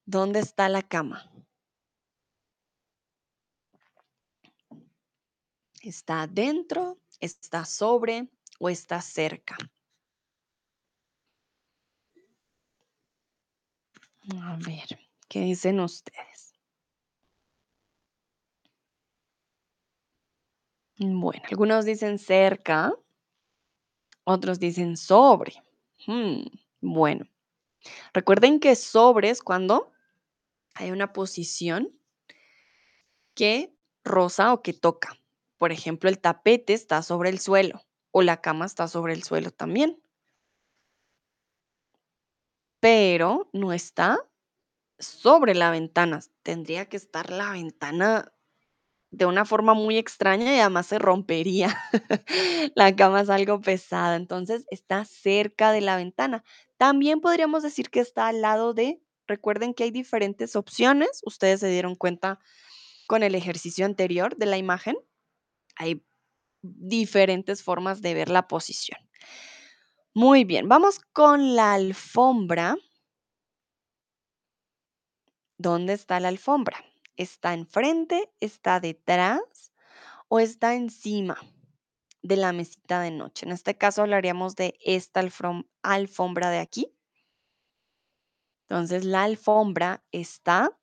[0.04, 1.28] ¿Dónde está la cama?
[5.82, 9.56] ¿Está dentro, está sobre o está cerca?
[14.32, 14.98] A ver,
[15.28, 16.54] ¿qué dicen ustedes?
[20.98, 22.94] Bueno, algunos dicen cerca,
[24.24, 25.54] otros dicen sobre.
[26.06, 26.42] Hmm,
[26.80, 27.26] bueno,
[28.14, 29.92] recuerden que sobre es cuando
[30.74, 31.92] hay una posición
[33.34, 35.18] que rosa o que toca.
[35.58, 39.50] Por ejemplo, el tapete está sobre el suelo, o la cama está sobre el suelo
[39.50, 40.03] también.
[42.84, 44.18] Pero no está
[44.98, 46.20] sobre la ventana.
[46.42, 48.30] Tendría que estar la ventana
[49.10, 51.74] de una forma muy extraña y además se rompería.
[52.74, 56.44] La cama es algo pesada, entonces está cerca de la ventana.
[56.76, 61.70] También podríamos decir que está al lado de, recuerden que hay diferentes opciones, ustedes se
[61.70, 62.38] dieron cuenta
[63.06, 64.98] con el ejercicio anterior de la imagen,
[65.76, 66.04] hay
[66.60, 68.98] diferentes formas de ver la posición.
[70.14, 72.76] Muy bien, vamos con la alfombra.
[75.58, 76.84] ¿Dónde está la alfombra?
[77.16, 79.72] ¿Está enfrente, está detrás
[80.28, 81.38] o está encima
[82.22, 83.46] de la mesita de noche?
[83.46, 86.94] En este caso hablaríamos de esta alfom- alfombra de aquí.
[88.68, 90.78] Entonces, la alfombra está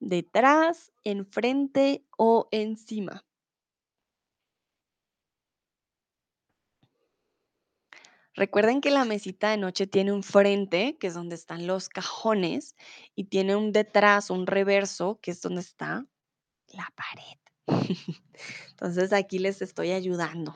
[0.00, 3.26] detrás, enfrente o encima.
[8.38, 12.76] Recuerden que la mesita de noche tiene un frente, que es donde están los cajones,
[13.16, 16.06] y tiene un detrás, un reverso, que es donde está
[16.68, 17.40] la pared.
[18.70, 20.54] Entonces aquí les estoy ayudando.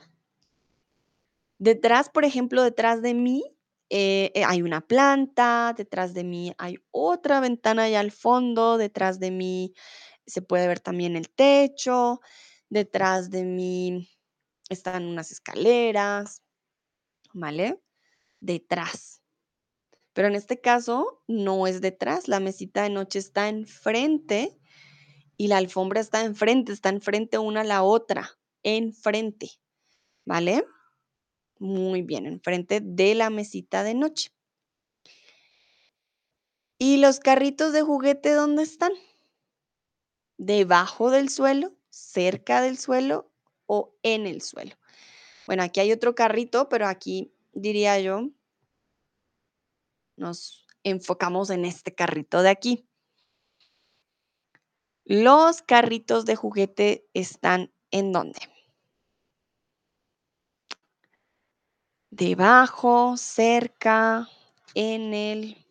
[1.57, 3.43] Detrás, por ejemplo, detrás de mí
[3.89, 9.19] eh, eh, hay una planta, detrás de mí hay otra ventana allá al fondo, detrás
[9.19, 9.73] de mí
[10.25, 12.21] se puede ver también el techo,
[12.69, 14.09] detrás de mí
[14.69, 16.42] están unas escaleras,
[17.33, 17.81] ¿vale?
[18.39, 19.21] Detrás.
[20.13, 24.57] Pero en este caso no es detrás, la mesita de noche está enfrente
[25.37, 28.29] y la alfombra está enfrente, está enfrente una a la otra,
[28.61, 29.49] enfrente,
[30.25, 30.65] ¿vale?
[31.57, 34.31] Muy bien, enfrente de la mesita de noche.
[36.77, 38.91] ¿Y los carritos de juguete dónde están?
[40.37, 43.31] ¿Debajo del suelo, cerca del suelo
[43.65, 44.75] o en el suelo?
[45.47, 48.29] Bueno, aquí hay otro carrito, pero aquí diría yo,
[50.15, 52.87] nos enfocamos en este carrito de aquí.
[55.05, 58.39] Los carritos de juguete están en dónde?
[62.09, 64.29] Debajo, cerca,
[64.75, 65.62] en el...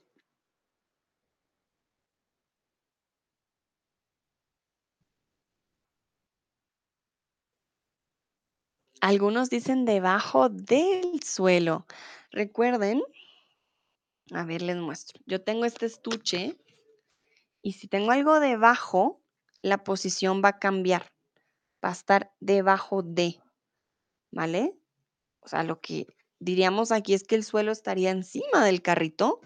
[9.02, 11.86] Algunos dicen debajo del suelo.
[12.30, 13.02] Recuerden,
[14.30, 15.20] a ver, les muestro.
[15.26, 16.56] Yo tengo este estuche
[17.62, 19.20] y si tengo algo debajo,
[19.60, 21.10] la posición va a cambiar.
[21.84, 23.40] Va a estar debajo de,
[24.30, 24.78] ¿vale?
[25.40, 26.06] O sea, lo que
[26.38, 29.40] diríamos aquí es que el suelo estaría encima del carrito.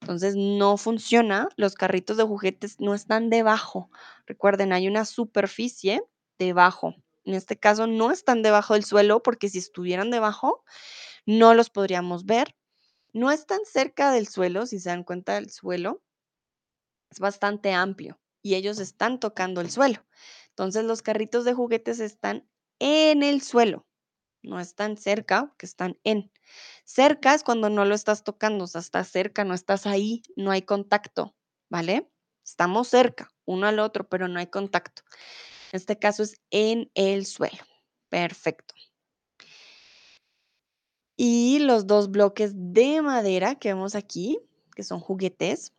[0.00, 1.48] Entonces no funciona.
[1.56, 3.90] Los carritos de juguetes no están debajo.
[4.26, 6.00] Recuerden, hay una superficie
[6.38, 6.94] debajo.
[7.24, 10.64] En este caso no están debajo del suelo porque si estuvieran debajo
[11.26, 12.56] no los podríamos ver.
[13.12, 16.02] No están cerca del suelo, si se dan cuenta del suelo,
[17.10, 20.06] es bastante amplio y ellos están tocando el suelo.
[20.50, 22.48] Entonces los carritos de juguetes están
[22.78, 23.86] en el suelo,
[24.42, 26.30] no están cerca, que están en.
[26.84, 30.50] Cerca es cuando no lo estás tocando, o sea, estás cerca, no estás ahí, no
[30.50, 31.34] hay contacto,
[31.68, 32.10] ¿vale?
[32.44, 35.02] Estamos cerca, uno al otro, pero no hay contacto.
[35.72, 37.64] En este caso es en el suelo.
[38.08, 38.74] Perfecto.
[41.16, 44.40] Y los dos bloques de madera que vemos aquí,
[44.74, 45.74] que son juguetes,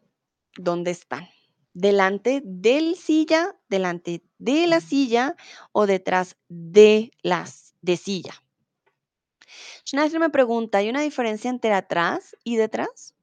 [0.56, 1.28] ¿dónde están?
[1.74, 5.36] Delante del silla, delante de la silla
[5.72, 8.34] o detrás de las de silla.
[9.86, 13.16] Schneider me pregunta, ¿hay una diferencia entre atrás y detrás?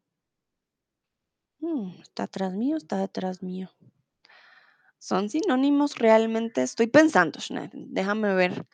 [1.60, 3.70] Mm, ¿Está atrás mío está detrás mío?
[4.98, 6.62] ¿Son sinónimos realmente?
[6.62, 8.66] Estoy pensando, Schneider, déjame ver,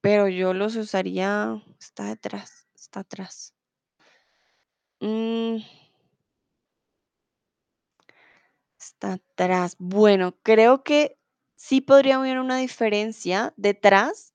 [0.00, 3.54] pero yo los usaría, está detrás, está atrás.
[5.00, 5.58] Mm,
[8.78, 9.76] está atrás.
[9.78, 11.18] Bueno, creo que
[11.56, 13.52] sí podría haber una diferencia.
[13.56, 14.32] Detrás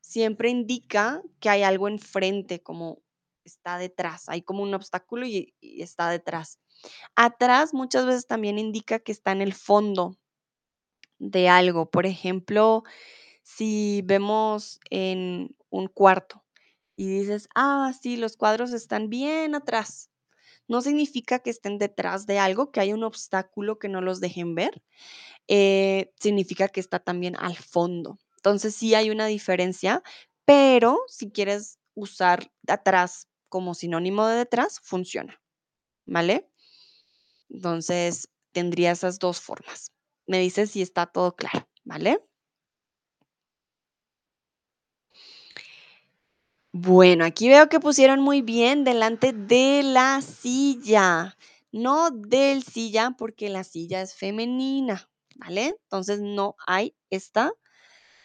[0.00, 3.02] siempre indica que hay algo enfrente, como
[3.44, 6.60] está detrás, hay como un obstáculo y, y está detrás.
[7.16, 10.18] Atrás muchas veces también indica que está en el fondo
[11.18, 11.90] de algo.
[11.90, 12.84] Por ejemplo,
[13.42, 16.44] si vemos en un cuarto
[16.96, 20.10] y dices, ah, sí, los cuadros están bien atrás.
[20.68, 24.54] No significa que estén detrás de algo, que hay un obstáculo que no los dejen
[24.54, 24.82] ver.
[25.48, 28.18] eh, significa que está también al fondo.
[28.36, 30.02] Entonces sí hay una diferencia,
[30.44, 35.40] pero si quieres usar atrás como sinónimo de detrás, funciona,
[36.06, 36.48] ¿vale?
[37.50, 39.90] Entonces tendría esas dos formas.
[40.26, 42.20] Me dices si está todo claro, ¿vale?
[46.72, 51.36] Bueno, aquí veo que pusieron muy bien delante de la silla,
[51.72, 55.76] no del silla, porque la silla es femenina, ¿vale?
[55.84, 57.52] Entonces no hay esta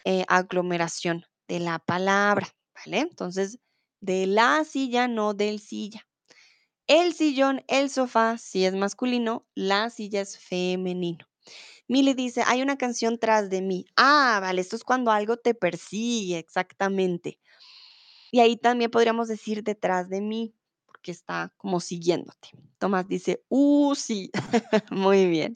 [0.04, 3.00] eh, aglomeración de la palabra, ¿vale?
[3.00, 3.58] Entonces,
[4.00, 6.06] de la silla, no del silla.
[6.86, 11.26] El sillón, el sofá, si es masculino, la silla es femenino.
[11.92, 13.84] Mili dice, hay una canción tras de mí.
[13.96, 17.38] Ah, vale, esto es cuando algo te persigue, exactamente.
[18.30, 20.54] Y ahí también podríamos decir detrás de mí,
[20.86, 22.48] porque está como siguiéndote.
[22.78, 24.30] Tomás dice, uh, sí,
[24.90, 25.52] muy bien.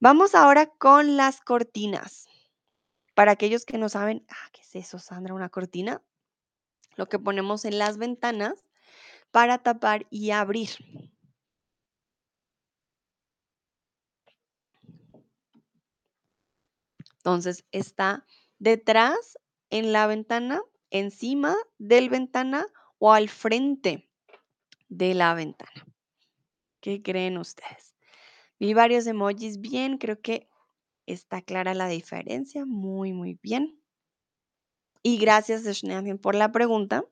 [0.00, 2.26] Vamos ahora con las cortinas.
[3.14, 5.32] Para aquellos que no saben, ah, ¿qué es eso, Sandra?
[5.32, 6.02] ¿Una cortina?
[6.94, 8.66] Lo que ponemos en las ventanas
[9.30, 10.68] para tapar y abrir.
[17.28, 18.24] Entonces está
[18.58, 22.66] detrás en la ventana, encima del ventana
[22.96, 24.08] o al frente
[24.88, 25.86] de la ventana.
[26.80, 27.94] ¿Qué creen ustedes?
[28.58, 30.48] Vi varios emojis bien, creo que
[31.04, 32.64] está clara la diferencia.
[32.64, 33.78] Muy, muy bien.
[35.02, 37.04] Y gracias, Schneamin, por la pregunta.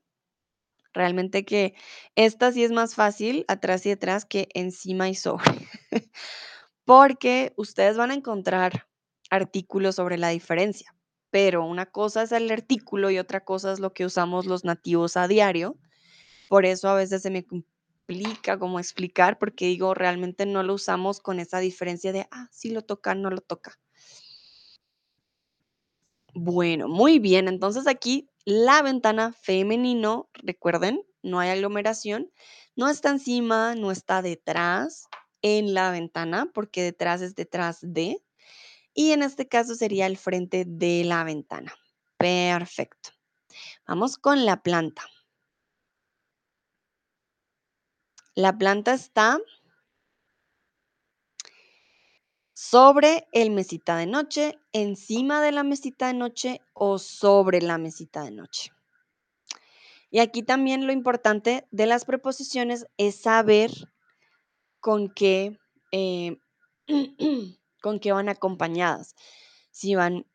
[0.95, 1.75] Realmente que
[2.15, 5.45] esta sí es más fácil, atrás y detrás, que encima y sobre.
[6.87, 8.87] Porque ustedes van a encontrar
[9.31, 10.95] artículos sobre la diferencia,
[11.31, 15.17] pero una cosa es el artículo y otra cosa es lo que usamos los nativos
[15.17, 15.77] a diario.
[16.49, 21.21] Por eso a veces se me complica cómo explicar, porque digo, realmente no lo usamos
[21.21, 23.79] con esa diferencia de, ah, sí lo toca, no lo toca.
[26.35, 27.49] Bueno, muy bien.
[27.49, 32.31] Entonces aquí la ventana femenino, recuerden, no hay aglomeración,
[32.77, 35.07] no está encima, no está detrás
[35.43, 38.23] en la ventana, porque detrás es detrás de.
[38.99, 41.75] Y en este caso sería el frente de la ventana.
[42.17, 43.11] Perfecto.
[43.87, 45.03] Vamos con la planta.
[48.35, 49.39] La planta está
[52.55, 58.23] sobre el mesita de noche, encima de la mesita de noche o sobre la mesita
[58.23, 58.73] de noche.
[60.11, 63.71] Y aquí también lo importante de las preposiciones es saber
[64.81, 65.59] con qué,
[65.93, 66.39] eh,
[67.87, 69.15] con qué van acompañadas.
[69.71, 70.27] Si van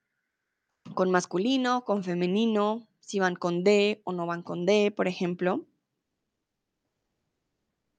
[0.93, 5.66] con masculino, con femenino, si van con de o no van con de, por ejemplo.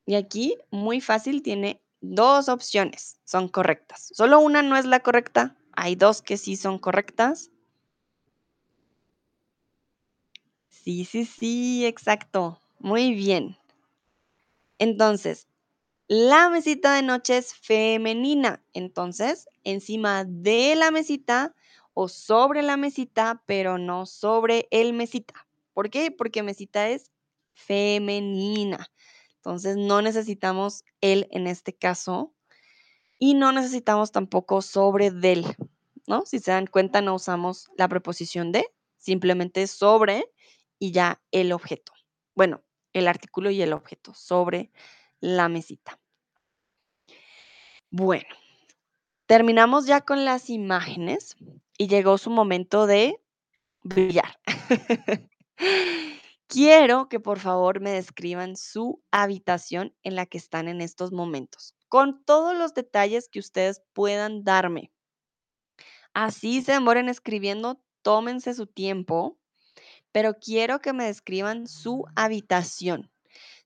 [0.06, 4.10] Y aquí, muy fácil, tiene dos opciones, son correctas.
[4.14, 7.50] Solo una no es la correcta, hay dos que sí son correctas.
[10.70, 12.58] Sí, sí, sí, exacto.
[12.78, 13.58] Muy bien.
[14.78, 15.46] Entonces,
[16.12, 18.62] la mesita de noche es femenina.
[18.74, 21.54] Entonces, encima de la mesita
[21.94, 25.48] o sobre la mesita, pero no sobre el mesita.
[25.72, 26.10] ¿Por qué?
[26.10, 27.10] Porque mesita es
[27.54, 28.92] femenina.
[29.36, 32.34] Entonces, no necesitamos el en este caso
[33.18, 35.46] y no necesitamos tampoco sobre del,
[36.06, 36.26] ¿no?
[36.26, 38.66] Si se dan cuenta, no usamos la preposición de,
[38.98, 40.26] simplemente sobre
[40.78, 41.94] y ya el objeto.
[42.34, 44.70] Bueno, el artículo y el objeto sobre
[45.20, 46.01] la mesita.
[47.94, 48.34] Bueno,
[49.26, 51.36] terminamos ya con las imágenes
[51.76, 53.20] y llegó su momento de
[53.82, 54.40] brillar.
[56.48, 61.74] Quiero que por favor me describan su habitación en la que están en estos momentos,
[61.88, 64.90] con todos los detalles que ustedes puedan darme.
[66.14, 69.38] Así se demoren escribiendo, tómense su tiempo,
[70.12, 73.12] pero quiero que me describan su habitación.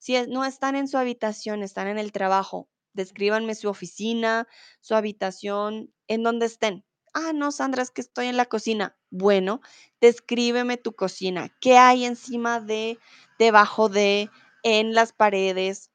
[0.00, 4.48] Si no están en su habitación, están en el trabajo, descríbanme su oficina,
[4.80, 6.84] su habitación, en donde estén.
[7.14, 8.96] Ah, no, Sandra, es que estoy en la cocina.
[9.10, 9.60] Bueno,
[10.00, 11.54] descríbeme tu cocina.
[11.60, 12.98] ¿Qué hay encima de,
[13.38, 14.30] debajo de,
[14.62, 15.90] en las paredes,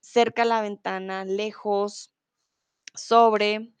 [0.00, 2.12] cerca a la ventana, lejos,
[2.94, 3.72] sobre?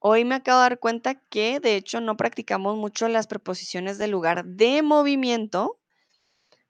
[0.00, 4.12] Hoy me acabo de dar cuenta que de hecho no practicamos mucho las preposiciones del
[4.12, 5.80] lugar de movimiento.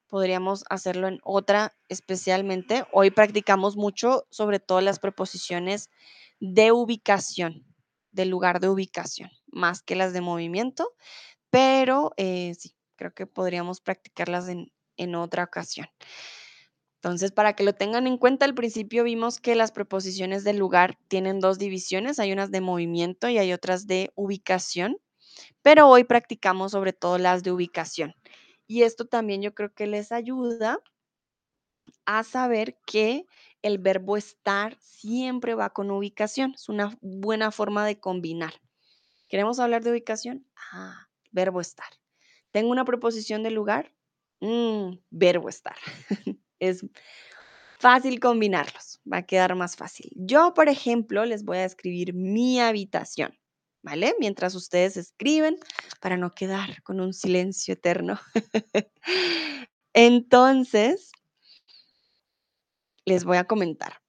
[0.08, 2.84] Podríamos hacerlo en otra especialmente.
[2.92, 5.90] Hoy practicamos mucho sobre todo las preposiciones
[6.40, 7.66] de ubicación,
[8.10, 10.94] del lugar de ubicación, más que las de movimiento,
[11.50, 15.88] pero eh, sí, creo que podríamos practicarlas en, en otra ocasión.
[16.96, 20.98] Entonces, para que lo tengan en cuenta, al principio vimos que las preposiciones del lugar
[21.08, 24.96] tienen dos divisiones, hay unas de movimiento y hay otras de ubicación,
[25.62, 28.14] pero hoy practicamos sobre todo las de ubicación.
[28.68, 30.80] Y esto también yo creo que les ayuda
[32.04, 33.26] a saber que
[33.62, 36.52] el verbo estar siempre va con ubicación.
[36.54, 38.52] Es una buena forma de combinar.
[39.28, 40.46] ¿Queremos hablar de ubicación?
[40.72, 41.88] Ah, verbo estar.
[42.50, 43.92] Tengo una preposición de lugar,
[44.40, 45.76] mm, verbo estar.
[46.60, 46.84] es
[47.78, 50.10] fácil combinarlos, va a quedar más fácil.
[50.14, 53.38] Yo, por ejemplo, les voy a escribir mi habitación,
[53.82, 54.14] ¿vale?
[54.18, 55.58] Mientras ustedes escriben
[56.00, 58.18] para no quedar con un silencio eterno.
[59.92, 61.10] Entonces,
[63.04, 64.00] les voy a comentar.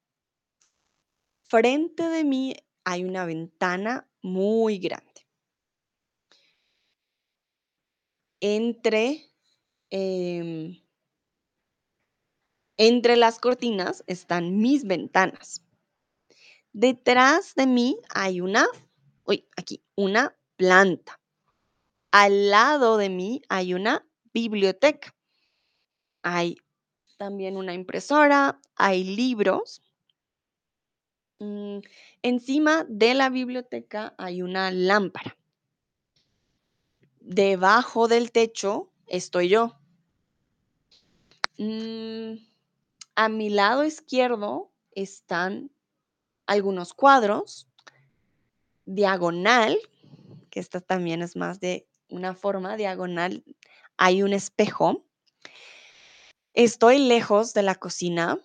[1.47, 5.28] Frente de mí hay una ventana muy grande.
[8.41, 9.32] Entre,
[9.89, 10.82] em,
[12.78, 15.63] entre las cortinas están mis ventanas.
[16.72, 18.67] Detrás de mí hay una,
[19.30, 21.21] uy, aquí, una planta.
[22.11, 24.03] Al lado de mí hay una
[24.34, 25.15] biblioteca.
[26.23, 26.57] Hay
[27.17, 29.84] también una impresora, hay libros.
[31.38, 31.77] Mm,
[32.23, 35.38] encima de la biblioteca hay una lámpara.
[37.19, 39.77] Debajo del techo estoy yo.
[41.59, 42.38] Mm,
[43.15, 45.69] a mi lado izquierdo están
[46.47, 47.68] algunos cuadros.
[48.92, 49.78] Diagonal,
[50.50, 53.44] que esta también es más de una forma diagonal,
[53.98, 55.06] hay un espejo.
[56.56, 58.40] Estoy lejos de la cocina,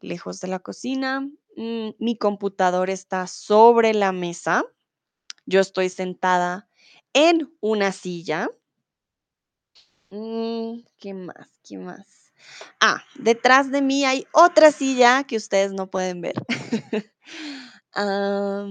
[0.00, 1.28] lejos de la cocina.
[1.56, 4.64] Mm, mi computador está sobre la mesa.
[5.44, 6.70] Yo estoy sentada
[7.12, 8.48] en una silla.
[10.08, 11.60] Mm, ¿Qué más?
[11.62, 12.32] ¿Qué más?
[12.80, 16.34] Ah, detrás de mí hay otra silla que ustedes no pueden ver.
[17.98, 18.66] A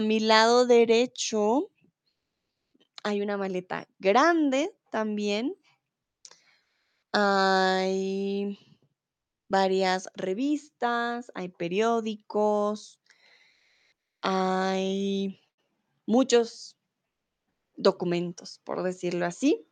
[0.00, 1.72] mi lado derecho
[3.02, 5.56] hay una maleta grande también.
[7.10, 8.56] Hay
[9.48, 13.00] varias revistas, hay periódicos,
[14.20, 15.40] hay
[16.06, 16.76] muchos
[17.76, 19.66] documentos, por decirlo así.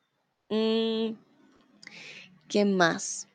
[0.49, 1.13] Mm,
[2.49, 3.29] ¿Qué más?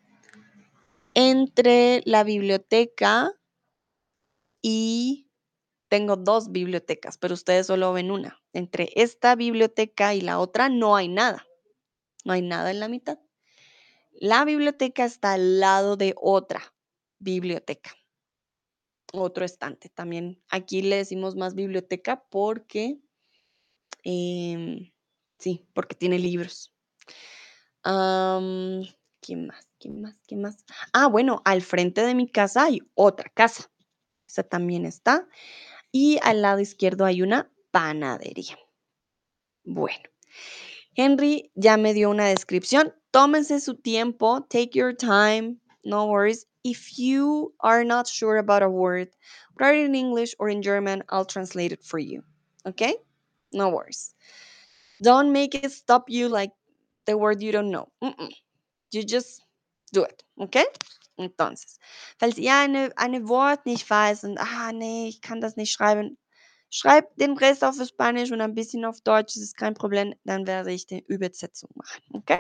[1.13, 3.33] Entre la biblioteca
[4.61, 5.29] y
[5.89, 8.41] tengo dos bibliotecas, pero ustedes solo ven una.
[8.53, 11.45] Entre esta biblioteca y la otra no hay nada.
[12.25, 13.19] No hay nada en la mitad.
[14.11, 16.61] La biblioteca está al lado de otra
[17.19, 17.91] biblioteca,
[19.13, 19.89] otro estante.
[19.89, 22.99] También aquí le decimos más biblioteca porque,
[24.03, 24.91] em,
[25.37, 26.73] sí, porque tiene libros.
[29.21, 29.67] ¿Qué más?
[29.79, 30.15] ¿Qué más?
[30.27, 30.65] ¿Qué más?
[30.93, 33.71] Ah, bueno, al frente de mi casa hay otra casa.
[34.29, 35.27] Esa también está.
[35.91, 38.57] Y al lado izquierdo hay una panadería.
[39.63, 40.03] Bueno,
[40.95, 42.93] Henry ya me dio una descripción.
[43.11, 44.45] Tómense su tiempo.
[44.49, 45.57] Take your time.
[45.83, 46.45] No worries.
[46.63, 49.09] If you are not sure about a word,
[49.59, 51.03] write it in English or in German.
[51.09, 52.23] I'll translate it for you.
[52.65, 52.95] Okay?
[53.51, 54.13] No worries.
[55.01, 56.51] Don't make it stop you like
[57.05, 57.89] the word you don't know.
[58.91, 59.41] You just
[59.93, 60.23] do it.
[60.39, 60.65] Okay?
[61.19, 61.79] Entonces,
[62.17, 66.17] falls ihr eine, eine Wort nicht weiß und, ah, nee, ich kann das nicht schreiben,
[66.69, 70.47] schreibt den Rest auf Spanisch und ein bisschen auf Deutsch, das ist kein Problem, dann
[70.47, 72.39] werde ich die Übersetzung machen, ¿ok?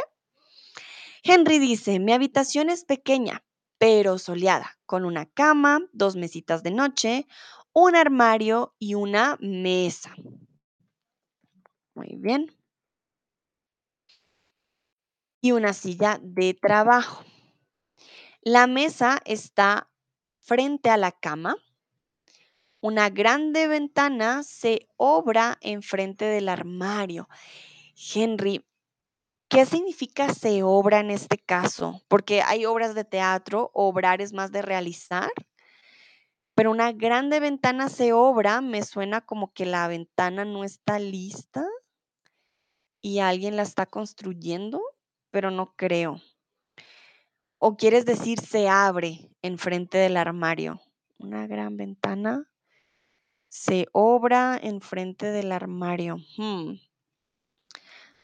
[1.23, 3.43] Henry dice, mi habitación es pequeña,
[3.77, 7.27] pero soleada, con una cama, dos mesitas de noche,
[7.73, 10.15] un armario y una mesa.
[11.93, 12.55] Muy bien.
[15.41, 17.23] Y una silla de trabajo.
[18.41, 19.89] La mesa está
[20.39, 21.57] frente a la cama.
[22.79, 27.27] Una grande ventana se obra enfrente del armario.
[28.13, 28.65] Henry,
[29.49, 32.01] ¿qué significa se obra en este caso?
[32.07, 35.29] Porque hay obras de teatro, obrar es más de realizar,
[36.55, 41.67] pero una grande ventana se obra, me suena como que la ventana no está lista
[43.01, 44.81] y alguien la está construyendo,
[45.29, 46.21] pero no creo.
[47.61, 50.79] ¿O quieres decir se abre enfrente del armario?
[51.17, 52.49] Una gran ventana
[53.49, 56.17] se obra enfrente del armario.
[56.37, 56.75] Hmm.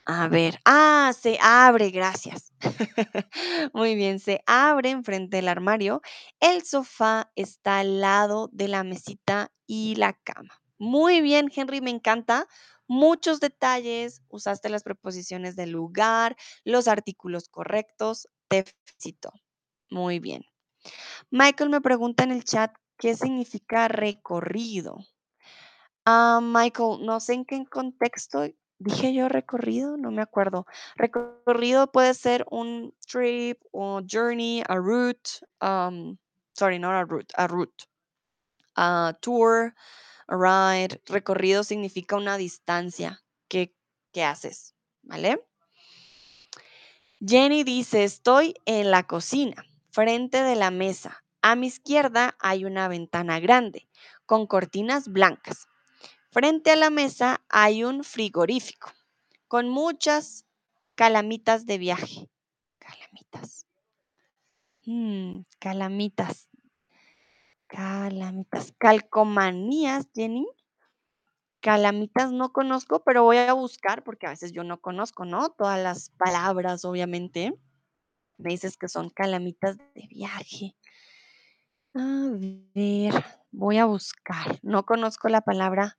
[0.05, 2.53] A ver, ah, se abre, gracias.
[3.73, 6.01] Muy bien, se abre enfrente del armario.
[6.39, 10.61] El sofá está al lado de la mesita y la cama.
[10.77, 12.47] Muy bien, Henry, me encanta.
[12.87, 18.29] Muchos detalles, usaste las preposiciones del lugar, los artículos correctos.
[18.47, 18.65] Te.
[19.89, 20.43] Muy bien.
[21.29, 24.97] Michael me pregunta en el chat qué significa recorrido.
[26.05, 30.65] Ah, Michael, no sé en qué contexto dije yo recorrido, no me acuerdo.
[30.95, 35.29] Recorrido puede ser un trip o journey, a route,
[35.61, 36.17] um,
[36.53, 37.85] sorry, not a route, a route,
[38.75, 39.73] a tour,
[40.27, 41.01] a ride.
[41.07, 43.73] Recorrido significa una distancia que,
[44.11, 44.75] ¿qué haces?
[45.03, 45.43] ¿Vale?
[47.27, 51.23] Jenny dice, estoy en la cocina, frente de la mesa.
[51.41, 53.87] A mi izquierda hay una ventana grande
[54.27, 55.67] con cortinas blancas.
[56.29, 58.91] Frente a la mesa hay un frigorífico
[59.47, 60.45] con muchas
[60.93, 62.29] calamitas de viaje.
[62.77, 63.65] Calamitas.
[64.85, 66.47] Mm, calamitas.
[67.67, 68.71] Calamitas.
[68.77, 70.45] Calcomanías, Jenny.
[71.65, 75.49] Calamitas no conozco, pero voy a buscar porque a veces yo no conozco, ¿no?
[75.49, 77.59] Todas las palabras, obviamente.
[78.37, 80.75] Me dices que son calamitas de viaje.
[81.95, 82.29] A
[82.75, 83.15] ver,
[83.49, 84.59] voy a buscar.
[84.61, 85.97] No conozco la palabra.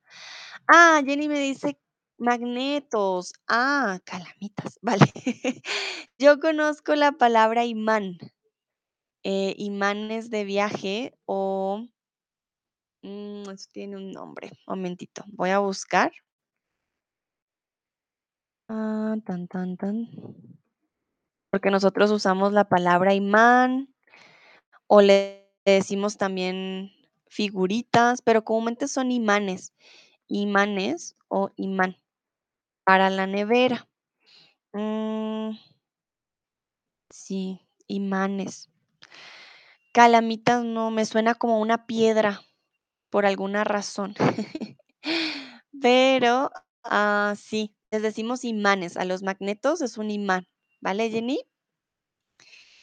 [0.69, 1.81] Ah, Jenny me dice
[2.17, 3.33] magnetos.
[3.49, 4.79] Ah, calamitas.
[4.83, 5.13] Vale.
[6.17, 8.19] Yo conozco la palabra imán.
[9.25, 11.89] eh, imanes de viaje o...
[13.07, 14.51] mm, eso tiene un nombre.
[14.67, 15.25] Momentito.
[15.29, 16.13] Voy a buscar.
[18.69, 20.09] Ah, tan, tan, tan.
[21.51, 23.95] Porque nosotros usamos la palabra imán
[24.89, 26.91] o le decimos también
[27.29, 29.73] figuritas, pero comúnmente son imanes.
[30.27, 31.97] Imanes o imán
[32.85, 33.89] para la nevera.
[34.73, 35.53] Mm,
[37.11, 38.69] sí, imanes.
[39.93, 42.43] Calamitas no, me suena como una piedra
[43.11, 44.15] por alguna razón.
[45.81, 46.51] Pero,
[46.85, 48.97] ah, sí, les decimos imanes.
[48.97, 50.49] A los magnetos es un imán,
[50.81, 51.41] ¿vale, Jenny?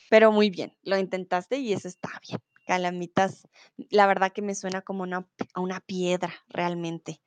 [0.10, 2.40] Pero muy bien, lo intentaste y eso está bien.
[2.66, 3.48] Calamitas,
[3.90, 7.20] la verdad que me suena como una, a una piedra realmente,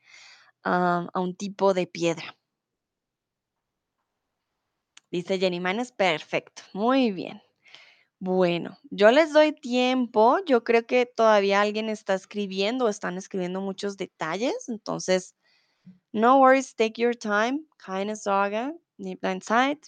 [0.64, 2.36] ah, a un tipo de piedra.
[5.10, 7.42] Dice Jenny Manes, perfecto, muy bien.
[8.18, 10.38] Bueno, yo les doy tiempo.
[10.46, 14.68] Yo creo que todavía alguien está escribiendo, están escribiendo muchos detalles.
[14.68, 15.34] Entonces,
[16.12, 17.64] no worries, take your time.
[17.76, 19.86] Keine Sorge, nimm dein Zeit.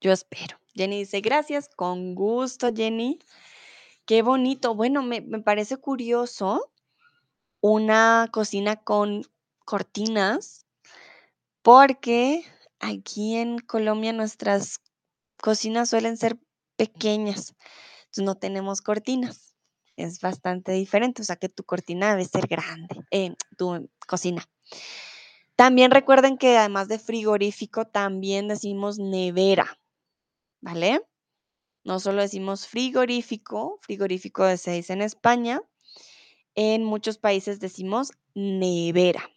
[0.00, 0.58] Yo espero.
[0.74, 3.18] Jenny dice, gracias, con gusto, Jenny.
[4.06, 4.74] Qué bonito.
[4.74, 6.72] Bueno, me, me parece curioso
[7.60, 9.22] una cocina con
[9.64, 10.66] cortinas,
[11.62, 12.44] porque
[12.80, 14.80] aquí en Colombia nuestras
[15.36, 16.38] cocinas suelen ser
[16.76, 17.54] pequeñas,
[18.04, 19.54] entonces no tenemos cortinas.
[19.96, 24.44] Es bastante diferente, o sea que tu cortina debe ser grande, eh, tu cocina.
[25.56, 29.78] También recuerden que además de frigorífico, también decimos nevera,
[30.60, 31.02] ¿vale?
[31.84, 35.62] No solo decimos frigorífico, frigorífico se dice en España,
[36.54, 39.28] en muchos países decimos nevera.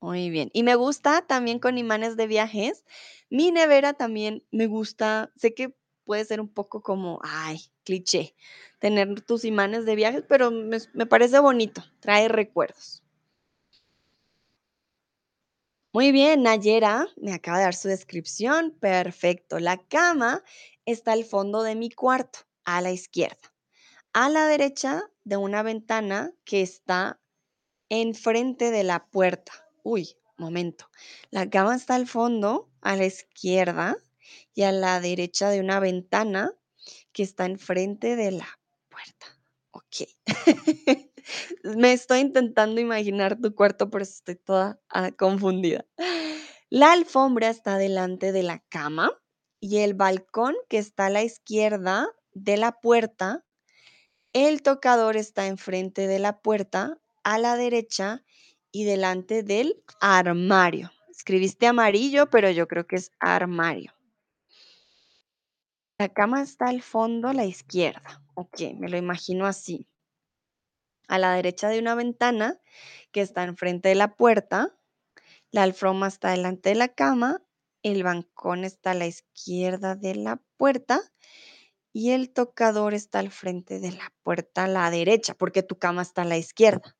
[0.00, 0.50] Muy bien.
[0.52, 2.84] Y me gusta también con imanes de viajes.
[3.30, 5.32] Mi nevera también me gusta.
[5.36, 5.74] Sé que
[6.04, 8.34] puede ser un poco como, ay, cliché,
[8.78, 11.82] tener tus imanes de viajes, pero me, parece bonito.
[12.00, 13.02] Trae recuerdos.
[15.92, 18.72] Muy bien, Nayera me acaba de dar su descripción.
[18.80, 19.60] Perfecto.
[19.60, 20.42] La cama
[20.86, 23.54] está al fondo de mi cuarto, a la izquierda.
[24.12, 27.20] A la derecha de una ventana que está
[27.88, 29.52] enfrente de la puerta.
[29.82, 30.90] Uy, momento.
[31.30, 33.96] La cama está al fondo, a la izquierda,
[34.54, 36.52] y a la derecha de una ventana
[37.12, 38.48] que está enfrente de la
[38.88, 39.26] puerta.
[39.70, 40.08] Ok.
[41.76, 45.86] Me estoy intentando imaginar tu cuarto, pero estoy toda ah, confundida.
[46.70, 49.10] La alfombra está delante de la cama
[49.60, 53.44] y el balcón que está a la izquierda de la puerta.
[54.32, 58.24] El tocador está enfrente de la puerta, a la derecha
[58.72, 60.90] y delante del armario.
[61.08, 63.93] Escribiste amarillo, pero yo creo que es armario.
[65.96, 68.20] La cama está al fondo a la izquierda.
[68.34, 69.88] Ok, me lo imagino así.
[71.06, 72.60] A la derecha de una ventana
[73.12, 74.76] que está enfrente de la puerta.
[75.52, 77.42] La alfombra está delante de la cama.
[77.84, 81.00] El balcón está a la izquierda de la puerta.
[81.92, 86.02] Y el tocador está al frente de la puerta a la derecha, porque tu cama
[86.02, 86.96] está a la izquierda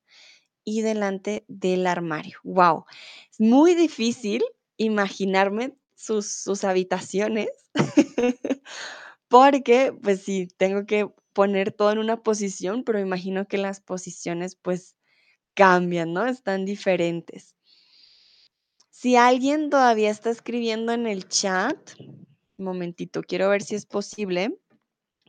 [0.65, 2.39] y delante del armario.
[2.45, 2.85] ¡Wow!
[3.31, 4.45] Es muy difícil
[4.77, 7.49] imaginarme sus, habitaciones
[9.29, 14.57] porque, pues sí, tengo que poner todo en una posición, pero imagino que las posiciones
[14.57, 14.97] pues
[15.55, 16.27] cambian, ¿no?
[16.27, 17.55] Están diferentes.
[18.91, 24.57] Si alguien todavía está escribiendo en el chat, un momentito, quiero ver si es posible,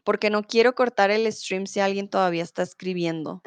[0.03, 3.41] porque no quiero cortar el stream si alguien todavía está escribiendo.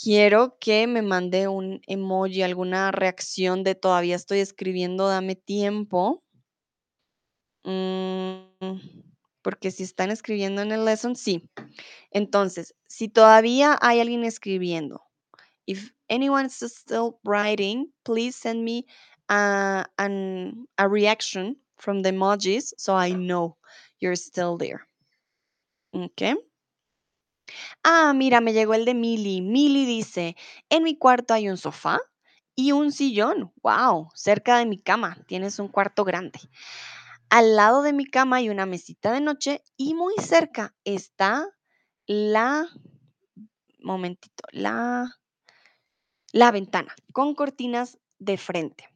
[0.00, 6.22] Quiero que me mande un emoji, alguna reacción de todavía estoy escribiendo, dame tiempo.
[7.64, 8.78] Mm,
[9.42, 11.48] porque si están escribiendo en el lesson, sí.
[12.10, 15.02] Entonces, si todavía hay alguien escribiendo
[15.66, 18.86] If anyone's still writing, please send me
[19.30, 23.56] uh, an, a reaction from the emojis so I know
[24.00, 24.86] you're still there.
[25.94, 26.34] Okay.
[27.82, 29.40] Ah, mira, me llegó el de Mili.
[29.40, 30.36] Mili dice,
[30.68, 32.00] en mi cuarto hay un sofá
[32.54, 33.52] y un sillón.
[33.62, 35.16] Wow, cerca de mi cama.
[35.26, 36.40] Tienes un cuarto grande.
[37.30, 41.48] Al lado de mi cama hay una mesita de noche y muy cerca está
[42.06, 42.68] la,
[43.80, 45.18] momentito, la,
[46.32, 48.88] la ventana con cortinas de frente.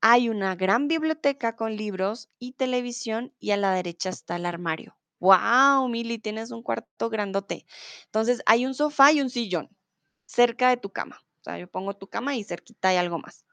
[0.00, 4.96] Hay una gran biblioteca con libros y televisión y a la derecha está el armario.
[5.20, 7.66] Wow, Mili, tienes un cuarto grandote.
[8.06, 9.70] Entonces, hay un sofá y un sillón
[10.26, 11.20] cerca de tu cama.
[11.40, 13.44] O sea, yo pongo tu cama y cerquita hay algo más.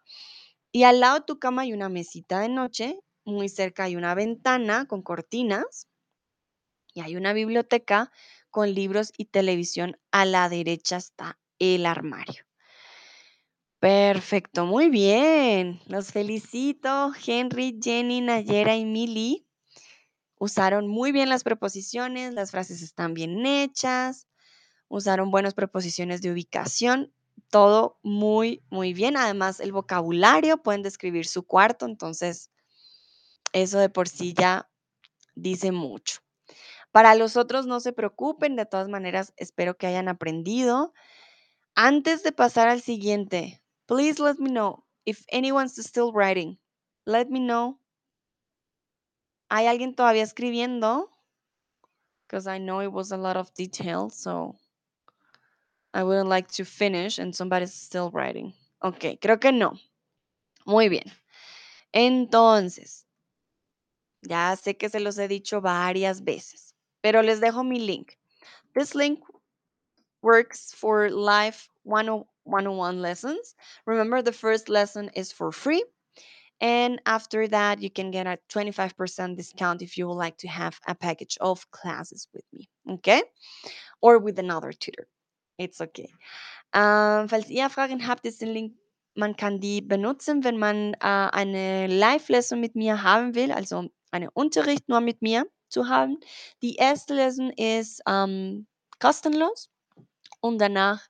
[0.72, 4.16] Y al lado de tu cama hay una mesita de noche, muy cerca hay una
[4.16, 5.88] ventana con cortinas
[6.94, 8.12] y hay una biblioteca
[8.50, 9.98] con libros y televisión.
[10.12, 12.44] A la derecha está el armario.
[13.80, 15.82] Perfecto, muy bien.
[15.88, 19.43] Los felicito, Henry, Jenny, Nayera y Mili.
[20.44, 24.28] Usaron muy bien las preposiciones, las frases están bien hechas,
[24.90, 27.14] usaron buenas preposiciones de ubicación,
[27.50, 29.16] todo muy, muy bien.
[29.16, 32.52] Además, el vocabulario, pueden describir su cuarto, entonces
[33.54, 34.70] eso de por sí ya
[35.34, 36.20] dice mucho.
[36.92, 40.94] Para los otros, no se preocupen, de todas maneras, espero que hayan aprendido.
[41.74, 46.60] Antes de pasar al siguiente, please let me know if anyone's still writing.
[47.06, 47.80] Let me know.
[49.56, 51.12] ¿Hay alguien todavía escribiendo?
[52.26, 54.56] Because I know it was a lot of detail, so
[55.94, 58.56] I wouldn't like to finish and somebody's still writing.
[58.82, 59.78] Ok, creo que no.
[60.66, 61.04] Muy bien.
[61.94, 63.06] Entonces,
[64.24, 66.74] ya sé que se los he dicho varias veces,
[67.04, 68.18] pero les dejo mi link.
[68.74, 69.20] This link
[70.24, 73.54] works for live 101 lessons.
[73.86, 75.84] Remember, the first lesson is for free.
[76.62, 80.80] And after that, you can get a 25% discount if you would like to have
[80.88, 82.70] a package of classes with me.
[82.90, 83.22] Okay?
[84.02, 85.08] Or with another tutor.
[85.58, 86.10] It's okay.
[86.74, 88.74] Ähm, falls ihr Fragen habt, ist den Link,
[89.16, 94.30] man kann die benutzen, wenn man äh, eine Live-Lesson mit mir haben will, also einen
[94.30, 96.20] Unterricht nur mit mir zu haben.
[96.62, 98.68] Die erste Lesson ist ähm,
[99.00, 99.70] kostenlos
[100.42, 101.02] und danach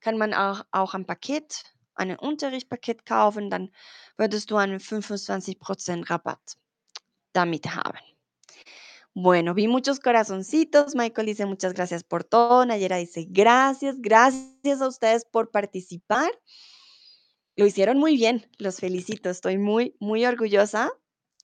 [0.00, 1.64] kann man auch, auch ein Paket,
[2.10, 3.70] ein Unterrichtspaket kaufen, dann
[4.16, 6.56] würdest du einen 25% Rabatt
[7.32, 8.00] damit haben.
[9.14, 10.94] Bueno, vi muchos corazoncitos.
[10.94, 12.64] Michael dice muchas gracias por todo.
[12.64, 16.30] Nayera dice gracias, gracias a ustedes por participar.
[17.54, 19.28] Lo hicieron muy bien, los felicito.
[19.28, 20.90] Estoy muy, muy orgullosa.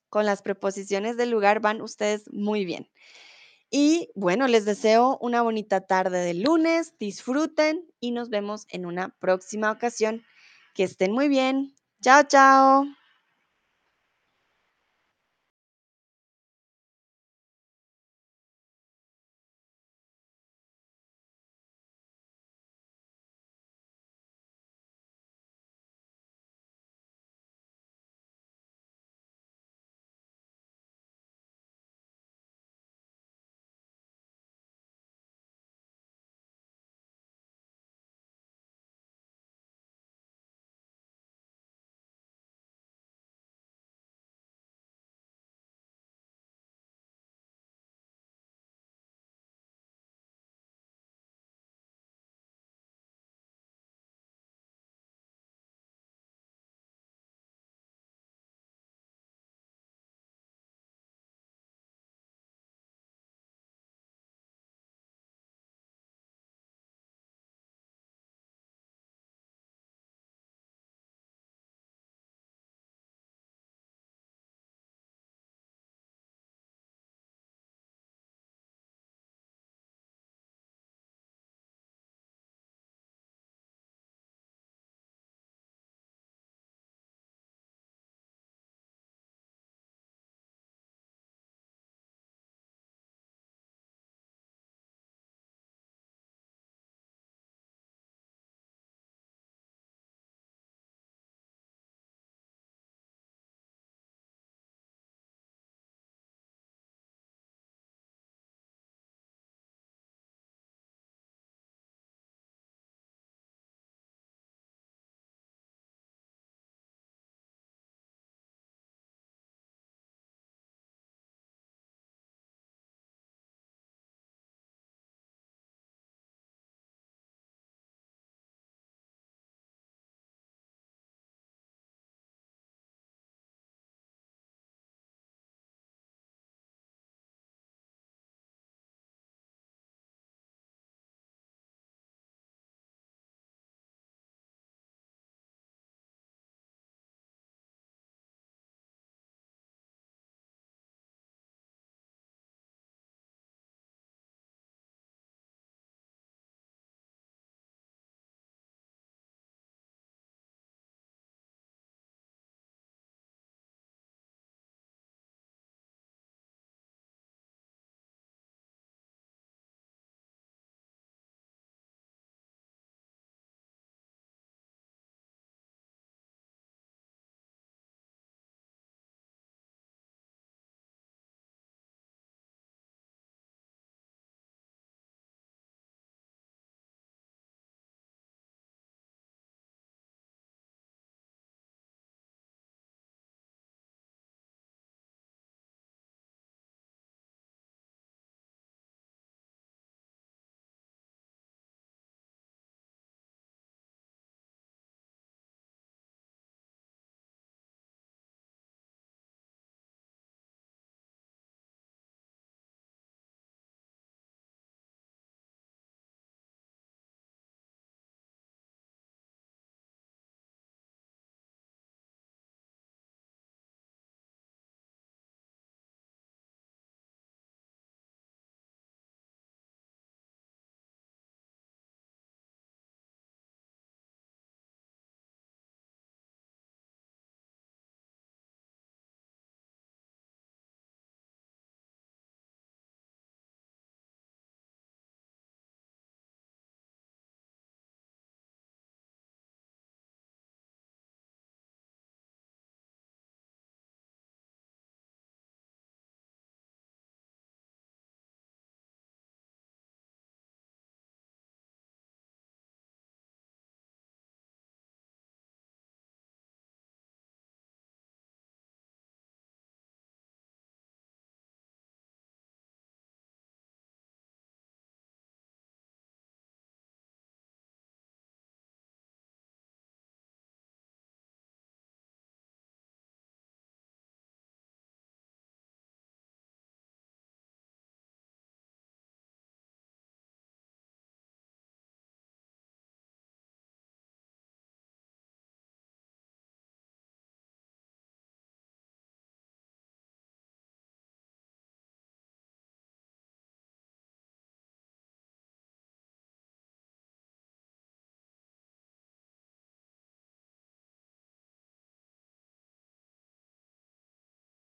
[0.09, 2.89] Con las preposiciones del lugar van ustedes muy bien.
[3.69, 6.95] Y bueno, les deseo una bonita tarde de lunes.
[6.97, 10.23] Disfruten y nos vemos en una próxima ocasión.
[10.79, 11.75] Que estén muy bien.
[12.01, 12.85] Chao, chao.